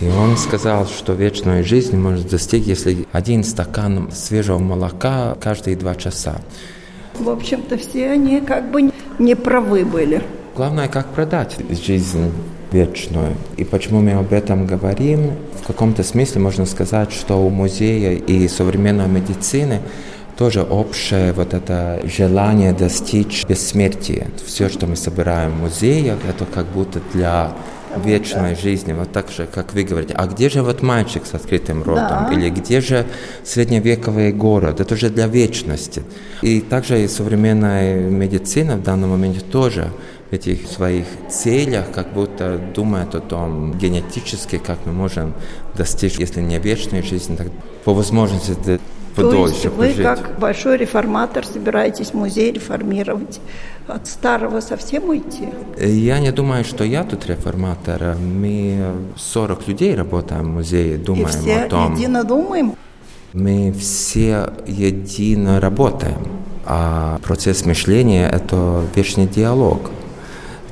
И 0.00 0.08
он 0.08 0.36
сказал, 0.36 0.86
что 0.86 1.14
вечную 1.14 1.64
жизнь 1.64 1.96
может 1.96 2.30
достичь, 2.30 2.66
если 2.66 3.06
один 3.10 3.42
стакан 3.42 4.10
свежего 4.12 4.58
молока 4.58 5.36
каждые 5.40 5.76
два 5.76 5.96
часа. 5.96 6.36
В 7.18 7.28
общем-то, 7.28 7.78
все 7.78 8.10
они 8.10 8.40
как 8.40 8.70
бы 8.70 8.92
не 9.18 9.34
правы 9.34 9.84
были. 9.84 10.22
Главное, 10.54 10.86
как 10.86 11.08
продать 11.08 11.56
жизнь 11.70 12.30
вечную. 12.74 13.36
И 13.56 13.64
почему 13.64 14.00
мы 14.00 14.12
об 14.12 14.32
этом 14.32 14.66
говорим? 14.66 15.30
В 15.62 15.66
каком-то 15.66 16.02
смысле 16.02 16.40
можно 16.40 16.66
сказать, 16.66 17.12
что 17.12 17.36
у 17.36 17.48
музея 17.48 18.12
и 18.12 18.48
современной 18.48 19.08
медицины 19.08 19.80
тоже 20.36 20.62
общее 20.62 21.32
вот 21.32 21.54
это 21.54 22.00
желание 22.04 22.72
достичь 22.72 23.44
бессмертия. 23.46 24.26
Все, 24.44 24.68
что 24.68 24.86
мы 24.86 24.96
собираем 24.96 25.52
в 25.52 25.60
музеях, 25.62 26.18
это 26.28 26.44
как 26.44 26.66
будто 26.66 27.00
для 27.12 27.52
вечной 28.04 28.56
жизни, 28.56 28.92
вот 28.92 29.12
так 29.12 29.30
же, 29.30 29.46
как 29.46 29.72
вы 29.74 29.84
говорите. 29.84 30.14
А 30.14 30.26
где 30.26 30.48
же 30.48 30.62
вот 30.62 30.82
мальчик 30.82 31.22
с 31.26 31.34
открытым 31.34 31.84
ротом? 31.84 32.26
Да. 32.26 32.32
Или 32.32 32.50
где 32.50 32.80
же 32.80 33.06
средневековый 33.44 34.32
город? 34.32 34.80
Это 34.80 34.94
уже 34.94 35.10
для 35.10 35.28
вечности. 35.28 36.02
И 36.42 36.60
также 36.60 37.04
и 37.04 37.08
современная 37.08 38.10
медицина 38.10 38.76
в 38.76 38.82
данном 38.82 39.10
моменте 39.10 39.40
тоже 39.40 39.90
этих 40.34 40.66
своих 40.66 41.06
целях 41.30 41.90
как 41.92 42.12
будто 42.12 42.58
думает 42.74 43.14
о 43.14 43.20
том 43.20 43.72
генетически, 43.78 44.58
как 44.58 44.78
мы 44.84 44.92
можем 44.92 45.34
достичь, 45.74 46.16
если 46.18 46.40
не 46.40 46.58
вечной 46.58 47.02
жизни, 47.02 47.36
так 47.36 47.48
по 47.84 47.94
возможности 47.94 48.80
подольше 49.14 49.70
То 49.70 49.84
есть 49.84 49.96
вы, 49.96 50.02
как 50.02 50.38
большой 50.38 50.76
реформатор, 50.76 51.46
собираетесь 51.46 52.14
музей 52.14 52.52
реформировать, 52.52 53.40
от 53.86 54.06
старого 54.06 54.60
совсем 54.60 55.08
уйти? 55.08 55.48
Я 55.78 56.18
не 56.18 56.32
думаю, 56.32 56.64
что 56.64 56.84
я 56.84 57.04
тут 57.04 57.26
реформатор. 57.26 58.16
Мы 58.16 58.92
40 59.16 59.68
людей 59.68 59.94
работаем 59.94 60.44
в 60.44 60.54
музее, 60.54 60.96
думаем 60.96 61.26
И 61.26 61.30
все 61.30 61.56
о 61.64 61.68
том. 61.68 61.94
едино 61.94 62.24
думаем? 62.24 62.74
Мы 63.32 63.72
все 63.72 64.52
едино 64.66 65.60
работаем. 65.60 66.26
А 66.66 67.18
процесс 67.22 67.66
мышления– 67.66 68.28
это 68.32 68.84
вечный 68.94 69.26
диалог. 69.26 69.90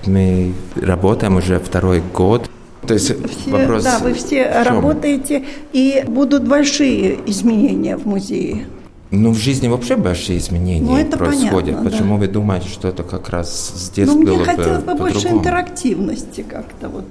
Мы 0.07 0.53
работаем 0.77 1.37
уже 1.37 1.59
второй 1.59 2.03
год 2.13 2.49
то 2.87 2.95
есть 2.95 3.07
все, 3.07 3.51
вопрос 3.51 3.85
Да, 3.85 4.01
вы 4.01 4.13
все 4.13 4.63
работаете, 4.65 5.45
и 5.73 6.05
будут 6.07 6.47
большие 6.49 7.19
изменения 7.31 7.97
в 7.97 8.07
музее. 8.07 8.67
Ну, 9.13 9.31
в 9.31 9.39
жизни 9.39 9.69
вообще 9.69 9.97
большие 9.97 10.39
изменения 10.39 10.91
ну, 10.91 10.97
это 10.97 11.17
происходят. 11.17 11.77
Понятно, 11.77 11.91
Почему 11.91 12.15
да. 12.15 12.21
вы 12.21 12.29
думаете, 12.29 12.69
что 12.69 12.89
это 12.89 13.03
как 13.03 13.29
раз 13.29 13.73
здесь 13.77 14.09
ну, 14.09 14.23
было 14.23 14.37
мне 14.37 14.45
хотелось 14.45 14.83
бы 14.83 14.95
больше 14.95 15.29
интерактивности 15.29 16.45
как-то 16.49 16.89
вот. 16.89 17.05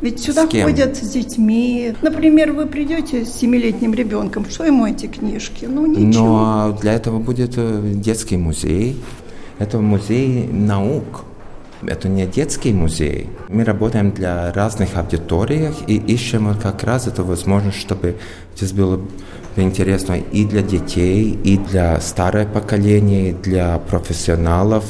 Ведь 0.00 0.20
сюда 0.20 0.46
с 0.46 0.50
ходят 0.50 0.96
с 0.96 1.10
детьми. 1.10 1.94
Например, 2.02 2.52
вы 2.52 2.66
придете 2.66 3.24
с 3.24 3.32
семилетним 3.34 3.94
ребенком, 3.94 4.46
что 4.48 4.64
ему 4.64 4.86
эти 4.86 5.06
книжки? 5.06 5.66
Ну, 5.66 5.86
ничего. 5.86 6.24
Но 6.24 6.78
для 6.80 6.94
этого 6.94 7.18
будет 7.18 7.54
э, 7.56 7.92
детский 7.94 8.36
музей. 8.36 8.96
Это 9.58 9.78
музей 9.78 10.48
наук. 10.48 11.24
Это 11.86 12.08
не 12.08 12.26
детский 12.26 12.72
музей. 12.72 13.28
Мы 13.48 13.64
работаем 13.64 14.12
для 14.12 14.52
разных 14.52 14.96
аудиторий 14.96 15.68
и 15.86 15.96
ищем 15.96 16.54
как 16.60 16.82
раз 16.82 17.06
эту 17.06 17.24
возможность, 17.24 17.78
чтобы 17.78 18.16
здесь 18.56 18.72
было 18.72 19.00
интересно 19.56 20.14
и 20.14 20.44
для 20.44 20.62
детей, 20.62 21.38
и 21.44 21.58
для 21.58 22.00
старого 22.00 22.46
поколения, 22.46 23.30
и 23.30 23.32
для 23.32 23.78
профессионалов 23.78 24.84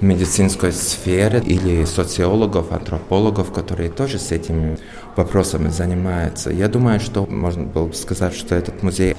медицинской 0.00 0.72
сферы 0.72 1.40
или 1.40 1.84
социологов, 1.84 2.72
антропологов, 2.72 3.52
которые 3.52 3.90
тоже 3.90 4.18
с 4.18 4.32
этими 4.32 4.78
вопросами 5.16 5.68
занимаются. 5.68 6.50
Я 6.50 6.68
думаю, 6.68 7.00
что 7.00 7.26
можно 7.26 7.64
было 7.64 7.86
бы 7.86 7.94
сказать, 7.94 8.34
что 8.34 8.54
этот 8.54 8.82
музей 8.82 9.16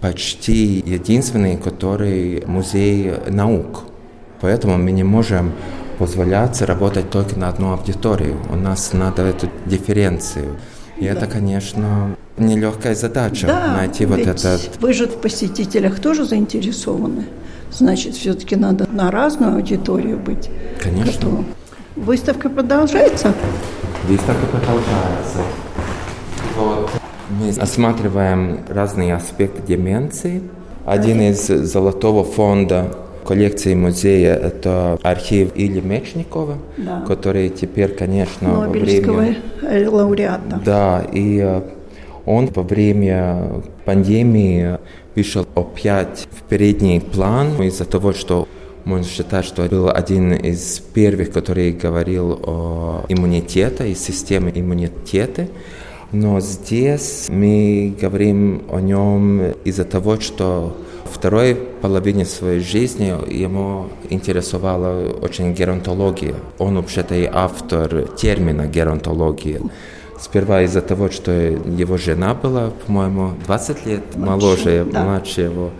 почти 0.00 0.82
единственный, 0.84 1.56
который 1.56 2.44
музей 2.46 3.14
наук. 3.28 3.84
Поэтому 4.40 4.78
мы 4.78 4.92
не 4.92 5.02
можем 5.02 5.52
позволяться 5.98 6.66
работать 6.66 7.10
только 7.10 7.38
на 7.38 7.48
одну 7.48 7.72
аудиторию. 7.72 8.36
У 8.50 8.56
нас 8.56 8.92
надо 8.92 9.22
эту 9.22 9.48
дифференцию. 9.66 10.56
И 10.96 11.04
да. 11.04 11.12
это, 11.12 11.26
конечно, 11.26 12.16
нелегкая 12.36 12.94
задача 12.94 13.46
да, 13.46 13.74
найти 13.76 14.06
вот 14.06 14.20
этот... 14.20 14.70
Вы 14.80 14.92
же 14.92 15.06
в 15.06 15.20
посетителях 15.20 16.00
тоже 16.00 16.24
заинтересованы. 16.24 17.26
Значит, 17.70 18.14
все-таки 18.14 18.56
надо 18.56 18.88
на 18.90 19.10
разную 19.10 19.56
аудиторию 19.56 20.18
быть. 20.18 20.48
Конечно. 20.82 21.12
Готовым. 21.12 21.46
Выставка 21.96 22.48
продолжается? 22.48 23.34
Выставка 24.08 24.46
продолжается. 24.46 25.38
Вот. 26.56 26.90
Мы 27.30 27.50
осматриваем 27.50 28.60
разные 28.68 29.14
аспекты 29.14 29.62
деменции. 29.62 30.42
Один 30.86 31.20
из 31.20 31.46
золотого 31.46 32.24
фонда 32.24 32.90
коллекции 33.28 33.74
музея 33.74 34.34
это 34.36 34.98
архив 35.02 35.50
Ильи 35.54 35.82
Мечникова, 35.82 36.56
да. 36.78 37.04
который 37.06 37.50
теперь, 37.50 37.90
конечно, 37.94 38.64
Нобелевского 38.64 39.16
во 39.16 39.20
время... 39.20 39.90
лауреата. 39.90 40.62
Да, 40.64 41.04
и 41.12 41.38
э, 41.44 41.60
он 42.24 42.46
во 42.46 42.62
время 42.62 43.62
пандемии 43.84 44.78
вышел 45.14 45.46
опять 45.54 46.26
в 46.30 46.42
передний 46.44 47.02
план 47.02 47.62
из-за 47.62 47.84
того, 47.84 48.14
что 48.14 48.48
можно 48.86 49.04
считать, 49.04 49.44
что 49.44 49.64
был 49.64 49.90
один 49.90 50.32
из 50.32 50.78
первых, 50.78 51.30
который 51.30 51.72
говорил 51.72 52.40
о 52.42 53.04
иммунитете 53.10 53.90
и 53.90 53.94
системе 53.94 54.50
иммунитета. 54.54 55.48
Но 56.12 56.40
здесь 56.40 57.26
мы 57.28 57.94
говорим 58.00 58.62
о 58.72 58.80
нем 58.80 59.52
из-за 59.66 59.84
того, 59.84 60.18
что 60.18 60.74
второй 61.10 61.54
половине 61.54 62.24
своей 62.24 62.60
жизни 62.60 63.14
ему 63.32 63.86
интересовала 64.10 65.10
очень 65.20 65.54
геронтология. 65.54 66.34
Он 66.58 66.76
вообще-то 66.76 67.14
и 67.14 67.28
автор 67.30 68.08
термина 68.16 68.66
геронтология. 68.66 69.60
Сперва 70.20 70.62
из-за 70.62 70.80
того, 70.80 71.10
что 71.10 71.30
его 71.32 71.96
жена 71.96 72.34
была, 72.34 72.70
по-моему, 72.86 73.32
20 73.46 73.86
лет 73.86 74.16
моложе, 74.16 74.84
да. 74.90 75.04
младше 75.04 75.42
его. 75.42 75.70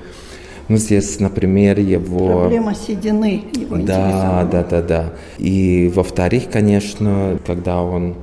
Ну, 0.68 0.76
здесь, 0.76 1.18
например, 1.18 1.80
его... 1.80 2.40
Проблема 2.40 2.74
седины 2.74 3.42
его 3.54 3.76
Да, 3.78 4.46
да, 4.50 4.62
да, 4.62 4.82
да. 4.82 5.12
И, 5.38 5.90
во-вторых, 5.94 6.50
конечно, 6.52 7.38
когда 7.46 7.80
он 7.82 8.14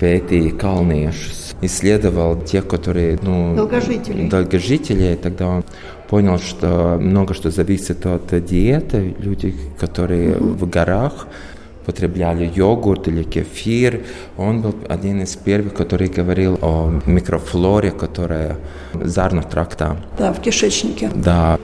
Петри 0.00 0.50
Калниш 0.50 1.54
исследовал 1.60 2.40
тех, 2.40 2.66
которые, 2.66 3.18
ну... 3.22 3.54
Долгожители. 3.54 4.28
Долгожители, 4.28 5.18
тогда 5.22 5.46
он 5.46 5.64
понял, 6.08 6.38
что 6.38 6.98
много 7.00 7.34
что 7.34 7.50
зависит 7.50 8.06
от 8.06 8.44
диеты. 8.44 9.14
Люди, 9.18 9.54
которые 9.78 10.32
mm-hmm. 10.32 10.56
в 10.56 10.68
горах, 10.68 11.26
потребляли 11.86 12.50
йогурт 12.54 13.08
или 13.08 13.22
кефир. 13.22 14.00
Он 14.36 14.62
был 14.62 14.74
один 14.88 15.22
из 15.22 15.36
первых, 15.36 15.74
который 15.74 16.08
говорил 16.08 16.58
о 16.62 17.00
микрофлоре, 17.06 17.90
которая 17.90 18.56
зарно 18.94 19.42
тракта. 19.42 19.96
Да, 20.18 20.32
в 20.32 20.40
кишечнике. 20.40 21.10
Да. 21.14 21.58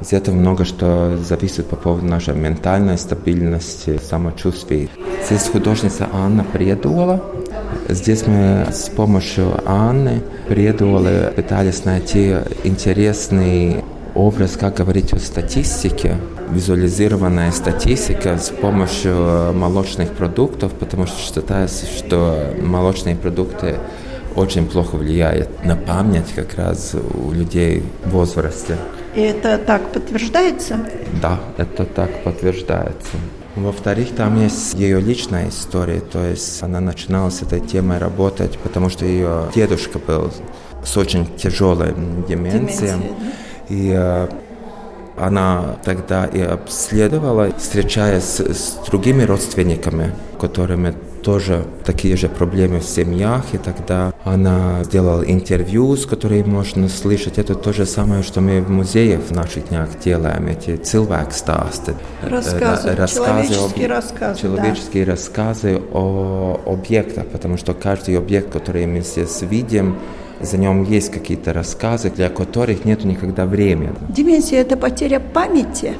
Из 0.00 0.14
этого 0.14 0.34
много 0.34 0.64
что 0.64 1.18
зависит 1.18 1.66
по 1.66 1.76
поводу 1.76 2.06
нашей 2.06 2.34
ментальной 2.34 2.96
стабильности, 2.96 4.00
самочувствия. 4.02 4.88
Здесь 5.26 5.48
художница 5.48 6.08
Анна 6.10 6.42
Предуола. 6.42 7.22
Здесь 7.88 8.26
мы 8.26 8.66
с 8.72 8.88
помощью 8.88 9.60
Анны 9.66 10.22
Предуолы 10.48 11.32
пытались 11.36 11.84
найти 11.84 12.34
интересный 12.64 13.84
образ, 14.14 14.56
как 14.56 14.76
говорить 14.76 15.12
о 15.12 15.18
статистике, 15.18 16.16
визуализированная 16.50 17.52
статистика 17.52 18.38
с 18.38 18.48
помощью 18.48 19.52
молочных 19.52 20.12
продуктов, 20.12 20.72
потому 20.72 21.06
что 21.06 21.20
считается, 21.20 21.84
что 21.84 22.54
молочные 22.60 23.16
продукты 23.16 23.76
очень 24.36 24.66
плохо 24.66 24.96
влияют 24.96 25.64
на 25.64 25.76
память 25.76 26.32
как 26.34 26.54
раз 26.54 26.94
у 26.94 27.32
людей 27.32 27.82
в 28.04 28.10
возрасте. 28.10 28.76
И 29.14 29.20
это 29.20 29.58
так 29.58 29.92
подтверждается? 29.92 30.78
Да, 31.20 31.40
это 31.56 31.84
так 31.84 32.22
подтверждается. 32.22 33.16
Во-вторых, 33.56 34.14
там 34.14 34.40
есть 34.40 34.74
ее 34.74 35.00
личная 35.00 35.48
история, 35.48 36.00
то 36.00 36.24
есть 36.24 36.62
она 36.62 36.80
начинала 36.80 37.30
с 37.30 37.42
этой 37.42 37.60
темой 37.60 37.98
работать, 37.98 38.56
потому 38.58 38.88
что 38.88 39.04
ее 39.04 39.50
дедушка 39.54 39.98
был 39.98 40.32
с 40.84 40.96
очень 40.96 41.26
тяжелой 41.36 41.92
деменцией. 42.28 42.28
Деменция, 42.28 42.96
да? 42.96 43.74
И 43.74 43.92
э, 43.94 44.28
она 45.18 45.76
тогда 45.84 46.26
и 46.26 46.40
обследовала, 46.40 47.50
встречаясь 47.58 48.40
с 48.40 48.78
другими 48.86 49.24
родственниками, 49.24 50.14
которыми 50.40 50.94
тоже 51.22 51.64
такие 51.84 52.16
же 52.16 52.28
проблемы 52.28 52.80
в 52.80 52.84
семьях, 52.84 53.44
и 53.52 53.58
тогда 53.58 54.12
она 54.24 54.84
сделала 54.84 55.22
интервью, 55.22 55.96
с 55.96 56.06
которой 56.06 56.44
можно 56.44 56.88
слышать. 56.88 57.38
Это 57.38 57.54
то 57.54 57.72
же 57.72 57.86
самое, 57.86 58.22
что 58.22 58.40
мы 58.40 58.60
в 58.60 58.70
музеях 58.70 59.20
в 59.28 59.32
наших 59.32 59.68
днях 59.68 59.88
делаем, 60.04 60.46
эти 60.48 60.70
stāsti. 60.70 61.94
Рассказы, 62.22 62.94
рассказы 62.94 63.14
человеческие 63.14 63.86
об- 63.86 63.92
рассказы, 63.92 64.40
Человеческие 64.40 65.04
рассказы 65.04 65.82
о 65.92 66.60
объектах, 66.66 67.26
потому 67.26 67.56
что 67.56 67.74
каждый 67.74 68.16
объект, 68.16 68.52
который 68.52 68.86
мы 68.86 69.00
здесь 69.00 69.42
видим, 69.42 69.96
за 70.40 70.56
нем 70.56 70.84
есть 70.84 71.10
какие-то 71.10 71.52
рассказы, 71.52 72.10
для 72.10 72.28
которых 72.30 72.84
нет 72.84 73.04
никогда 73.04 73.44
времени. 73.44 73.92
Деменция– 74.08 74.60
это 74.62 74.76
потеря 74.76 75.20
памяти, 75.20 75.92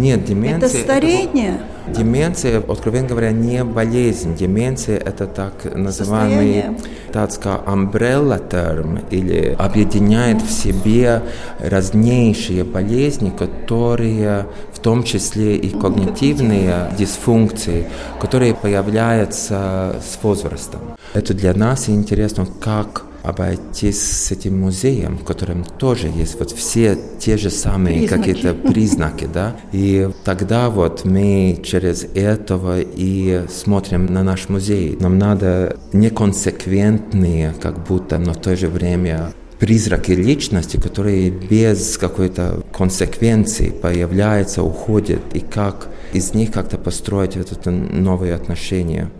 Нет, 0.00 0.24
деменция... 0.24 0.68
это 0.68 0.78
старение. 0.78 1.60
Деменция, 1.88 2.58
откровенно 2.58 3.08
говоря, 3.08 3.32
не 3.32 3.64
болезнь. 3.64 4.34
Деменция– 4.34 4.96
это 4.98 5.26
так 5.26 5.52
называемый 5.74 6.64
сказать, 7.10 7.62
umbrella 7.66 8.40
term, 8.48 9.02
или 9.10 9.54
объединяет 9.58 10.40
в 10.40 10.50
себе 10.50 11.22
разнейшие 11.58 12.64
болезни, 12.64 13.30
которые 13.30 14.46
в 14.72 14.78
том 14.78 15.02
числе 15.02 15.56
и 15.56 15.68
когнитивные 15.68 16.92
дисфункции, 16.96 17.86
которые 18.20 18.54
появляются 18.54 19.96
с 20.00 20.22
возрастом. 20.22 20.80
Это 21.12 21.34
для 21.34 21.52
нас 21.54 21.88
интересно, 21.88 22.46
как 22.60 23.04
обойтись 23.30 24.00
с 24.00 24.30
этим 24.30 24.60
музеем, 24.60 25.18
в 25.18 25.24
котором 25.24 25.64
тоже 25.64 26.08
есть 26.08 26.38
вот 26.38 26.50
все 26.50 26.98
те 27.18 27.36
же 27.36 27.50
самые 27.50 28.06
какие-то 28.08 28.54
признаки, 28.54 29.28
да. 29.32 29.56
И 29.72 30.10
тогда 30.24 30.70
вот 30.70 31.04
мы 31.04 31.60
через 31.64 32.04
этого 32.14 32.80
и 32.80 33.44
смотрим 33.48 34.06
на 34.06 34.22
наш 34.22 34.48
музей. 34.48 34.96
Нам 35.00 35.18
надо 35.18 35.76
неконсеквентные, 35.92 37.54
как 37.60 37.86
будто, 37.86 38.18
но 38.18 38.32
в 38.32 38.38
то 38.38 38.56
же 38.56 38.68
время 38.68 39.32
призраки 39.58 40.12
личности, 40.12 40.78
которые 40.78 41.30
без 41.30 41.98
какой-то 41.98 42.64
консеквенции 42.72 43.70
появляются, 43.70 44.62
уходят, 44.62 45.20
и 45.34 45.40
как 45.40 45.88
из 46.12 46.34
них 46.34 46.50
как-то 46.50 46.78
построить 46.78 47.36
вот 47.36 47.52
это 47.52 47.70
новые 47.70 48.34
отношения. 48.34 49.10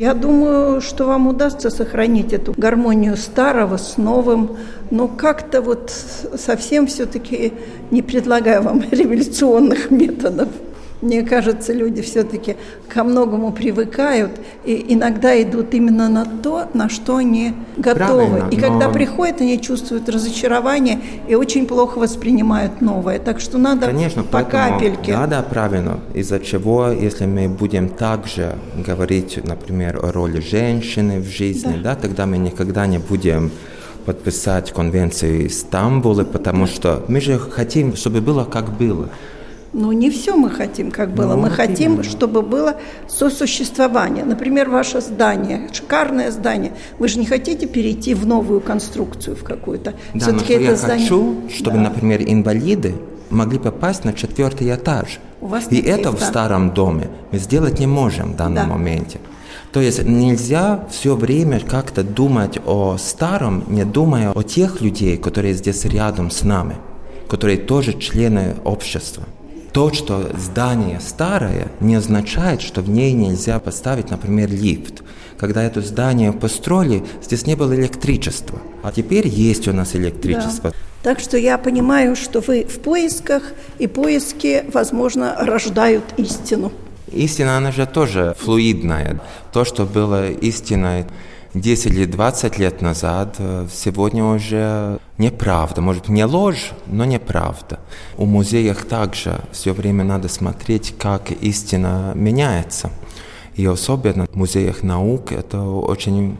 Я 0.00 0.14
думаю, 0.14 0.80
что 0.80 1.04
вам 1.04 1.26
удастся 1.26 1.68
сохранить 1.68 2.32
эту 2.32 2.54
гармонию 2.56 3.18
старого 3.18 3.76
с 3.76 3.98
новым, 3.98 4.56
но 4.90 5.08
как-то 5.08 5.60
вот 5.60 5.90
совсем 5.90 6.86
все-таки 6.86 7.52
не 7.90 8.00
предлагаю 8.00 8.62
вам 8.62 8.82
революционных 8.90 9.90
методов. 9.90 10.48
Мне 11.02 11.22
кажется, 11.22 11.72
люди 11.72 12.02
все-таки 12.02 12.56
ко 12.88 13.04
многому 13.04 13.52
привыкают 13.52 14.32
и 14.66 14.86
иногда 14.90 15.40
идут 15.42 15.72
именно 15.72 16.08
на 16.10 16.26
то, 16.26 16.68
на 16.74 16.90
что 16.90 17.16
они 17.16 17.54
готовы. 17.78 18.26
Правильно, 18.26 18.48
и 18.50 18.56
когда 18.56 18.88
но- 18.88 18.92
приходят, 18.92 19.40
они 19.40 19.58
чувствуют 19.60 20.08
разочарование 20.10 21.00
и 21.26 21.34
очень 21.34 21.66
плохо 21.66 21.98
воспринимают 21.98 22.82
новое. 22.82 23.18
Так 23.18 23.40
что 23.40 23.56
надо 23.56 23.86
Конечно, 23.86 24.22
по 24.22 24.42
поэтому, 24.42 24.78
капельке. 24.78 25.12
Да, 25.12 25.26
да, 25.26 25.42
правильно. 25.42 26.00
Из-за 26.12 26.38
чего, 26.38 26.88
если 26.88 27.24
мы 27.24 27.48
будем 27.48 27.88
также 27.88 28.56
говорить, 28.86 29.40
например, 29.42 29.98
о 30.02 30.12
роли 30.12 30.40
женщины 30.40 31.20
в 31.20 31.24
жизни, 31.24 31.80
да, 31.82 31.94
тогда 31.94 32.26
мы 32.26 32.36
никогда 32.36 32.86
не 32.86 32.98
будем 32.98 33.50
подписать 34.04 34.72
конвенцию 34.72 35.48
Стамбула, 35.48 36.24
потому 36.24 36.66
что 36.66 37.04
мы 37.08 37.20
же 37.20 37.38
хотим, 37.38 37.96
чтобы 37.96 38.20
было 38.20 38.44
как 38.44 38.70
было. 38.76 39.08
Но 39.72 39.92
не 39.92 40.10
все 40.10 40.34
мы 40.34 40.50
хотим, 40.50 40.90
как 40.90 41.14
было. 41.14 41.36
Ну, 41.36 41.42
мы 41.42 41.50
хотим, 41.50 41.92
именно. 41.92 42.02
чтобы 42.04 42.42
было 42.42 42.76
сосуществование. 43.08 44.24
Например, 44.24 44.68
ваше 44.68 45.00
здание, 45.00 45.68
шикарное 45.72 46.30
здание. 46.32 46.72
Вы 46.98 47.06
же 47.08 47.18
не 47.20 47.26
хотите 47.26 47.66
перейти 47.66 48.14
в 48.14 48.26
новую 48.26 48.60
конструкцию, 48.60 49.36
в 49.36 49.44
какую-то. 49.44 49.94
Да, 50.14 50.20
Все-таки 50.20 50.54
это 50.54 50.64
я 50.64 50.76
здание. 50.76 51.04
хочу, 51.06 51.36
чтобы, 51.54 51.76
Да. 51.76 51.82
например, 51.84 52.20
инвалиды 52.26 52.94
могли 53.30 53.58
попасть 53.60 54.04
на 54.04 54.12
четвертый 54.12 54.74
этаж. 54.74 55.20
У 55.40 55.46
вас 55.46 55.66
И 55.70 55.80
это 55.80 56.10
в 56.10 56.14
лифта. 56.14 56.26
старом 56.26 56.74
доме 56.74 57.08
мы 57.30 57.38
сделать 57.38 57.78
не 57.78 57.86
можем 57.86 58.32
в 58.32 58.36
данном 58.36 58.54
Да. 58.54 58.66
моменте. 58.66 59.20
То 59.72 59.80
есть 59.80 60.02
нельзя 60.02 60.84
все 60.90 61.14
время 61.14 61.60
как-то 61.60 62.02
думать 62.02 62.58
о 62.66 62.96
старом, 62.98 63.62
не 63.68 63.84
думая 63.84 64.32
о 64.32 64.42
тех 64.42 64.80
людей, 64.80 65.16
которые 65.16 65.54
здесь 65.54 65.84
рядом 65.84 66.30
с 66.32 66.42
нами, 66.42 66.74
которые 67.28 67.56
тоже 67.58 67.92
члены 67.92 68.56
общества. 68.64 69.22
То, 69.72 69.92
что 69.92 70.30
здание 70.36 70.98
старое, 71.00 71.68
не 71.78 71.94
означает, 71.94 72.60
что 72.60 72.82
в 72.82 72.88
ней 72.88 73.12
нельзя 73.12 73.60
поставить, 73.60 74.10
например, 74.10 74.50
лифт. 74.50 75.02
Когда 75.38 75.62
это 75.62 75.80
здание 75.80 76.32
построили, 76.32 77.04
здесь 77.22 77.46
не 77.46 77.54
было 77.54 77.74
электричества. 77.74 78.58
А 78.82 78.90
теперь 78.90 79.28
есть 79.28 79.68
у 79.68 79.72
нас 79.72 79.94
электричество. 79.94 80.72
Так 81.04 81.20
что 81.20 81.38
я 81.38 81.56
понимаю, 81.56 82.16
что 82.16 82.40
вы 82.40 82.64
в 82.64 82.80
поисках, 82.80 83.42
и 83.78 83.86
поиски, 83.86 84.64
возможно, 84.72 85.36
рождают 85.38 86.04
истину. 86.16 86.72
Истина, 87.12 87.56
она 87.56 87.70
же 87.70 87.86
тоже 87.86 88.34
флуидная. 88.38 89.20
То, 89.52 89.64
что 89.64 89.86
было 89.86 90.30
истиной 90.30 91.06
10 91.54 91.92
или 91.92 92.04
20 92.04 92.58
лет 92.58 92.80
назад, 92.80 93.36
э, 93.38 93.66
сегодня 93.72 94.24
уже 94.24 94.98
неправда. 95.18 95.80
Может, 95.80 96.08
не 96.08 96.24
ложь, 96.24 96.72
но 96.86 97.04
неправда. 97.04 97.80
У 98.16 98.24
музеев 98.24 98.84
также 98.84 99.40
все 99.50 99.72
время 99.72 100.04
надо 100.04 100.28
смотреть, 100.28 100.94
как 100.96 101.32
истина 101.32 102.12
меняется. 102.14 102.90
И 103.56 103.66
особенно 103.66 104.26
в 104.26 104.36
музеях 104.36 104.82
наук 104.82 105.32
это 105.32 105.60
очень 105.62 106.38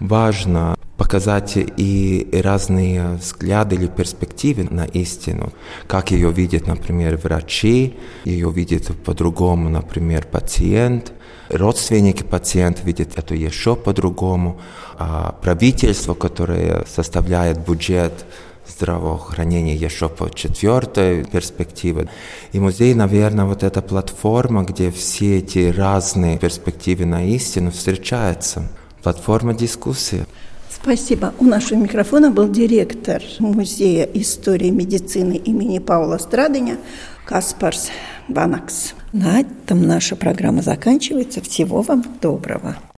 важно 0.00 0.76
показать 0.96 1.52
и 1.56 2.28
разные 2.32 3.14
взгляды 3.14 3.76
или 3.76 3.86
перспективы 3.86 4.68
на 4.70 4.84
истину. 4.84 5.52
Как 5.86 6.10
ее 6.10 6.30
видят, 6.32 6.66
например, 6.66 7.16
врачи, 7.16 7.96
ее 8.24 8.50
видят 8.50 8.86
по-другому, 9.04 9.68
например, 9.68 10.26
пациент. 10.26 11.12
Родственники 11.52 12.22
пациента 12.22 12.82
видят 12.82 13.10
это 13.16 13.34
еще 13.34 13.76
по-другому. 13.76 14.60
А 14.98 15.34
правительство, 15.42 16.14
которое 16.14 16.84
составляет 16.86 17.66
бюджет 17.66 18.24
здравоохранения 18.66 19.74
еще 19.76 20.08
по 20.08 20.30
четвертой 20.32 21.24
перспективе. 21.24 22.08
И 22.52 22.58
музей, 22.58 22.94
наверное, 22.94 23.44
вот 23.44 23.62
эта 23.62 23.82
платформа, 23.82 24.64
где 24.64 24.90
все 24.90 25.38
эти 25.38 25.70
разные 25.70 26.38
перспективы 26.38 27.04
на 27.04 27.24
истину 27.26 27.70
встречаются. 27.70 28.68
Платформа 29.02 29.52
дискуссии. 29.52 30.24
Спасибо. 30.70 31.32
У 31.38 31.44
нашего 31.44 31.78
микрофона 31.78 32.30
был 32.30 32.48
директор 32.48 33.22
Музея 33.38 34.04
истории 34.14 34.70
медицины 34.70 35.34
имени 35.34 35.78
Паула 35.78 36.18
Страдыня 36.18 36.78
Каспарс 37.24 37.90
Банакс. 38.28 38.94
На 39.12 39.40
этом 39.40 39.82
наша 39.86 40.16
программа 40.16 40.62
заканчивается. 40.62 41.40
Всего 41.40 41.82
вам 41.82 42.04
доброго. 42.20 42.76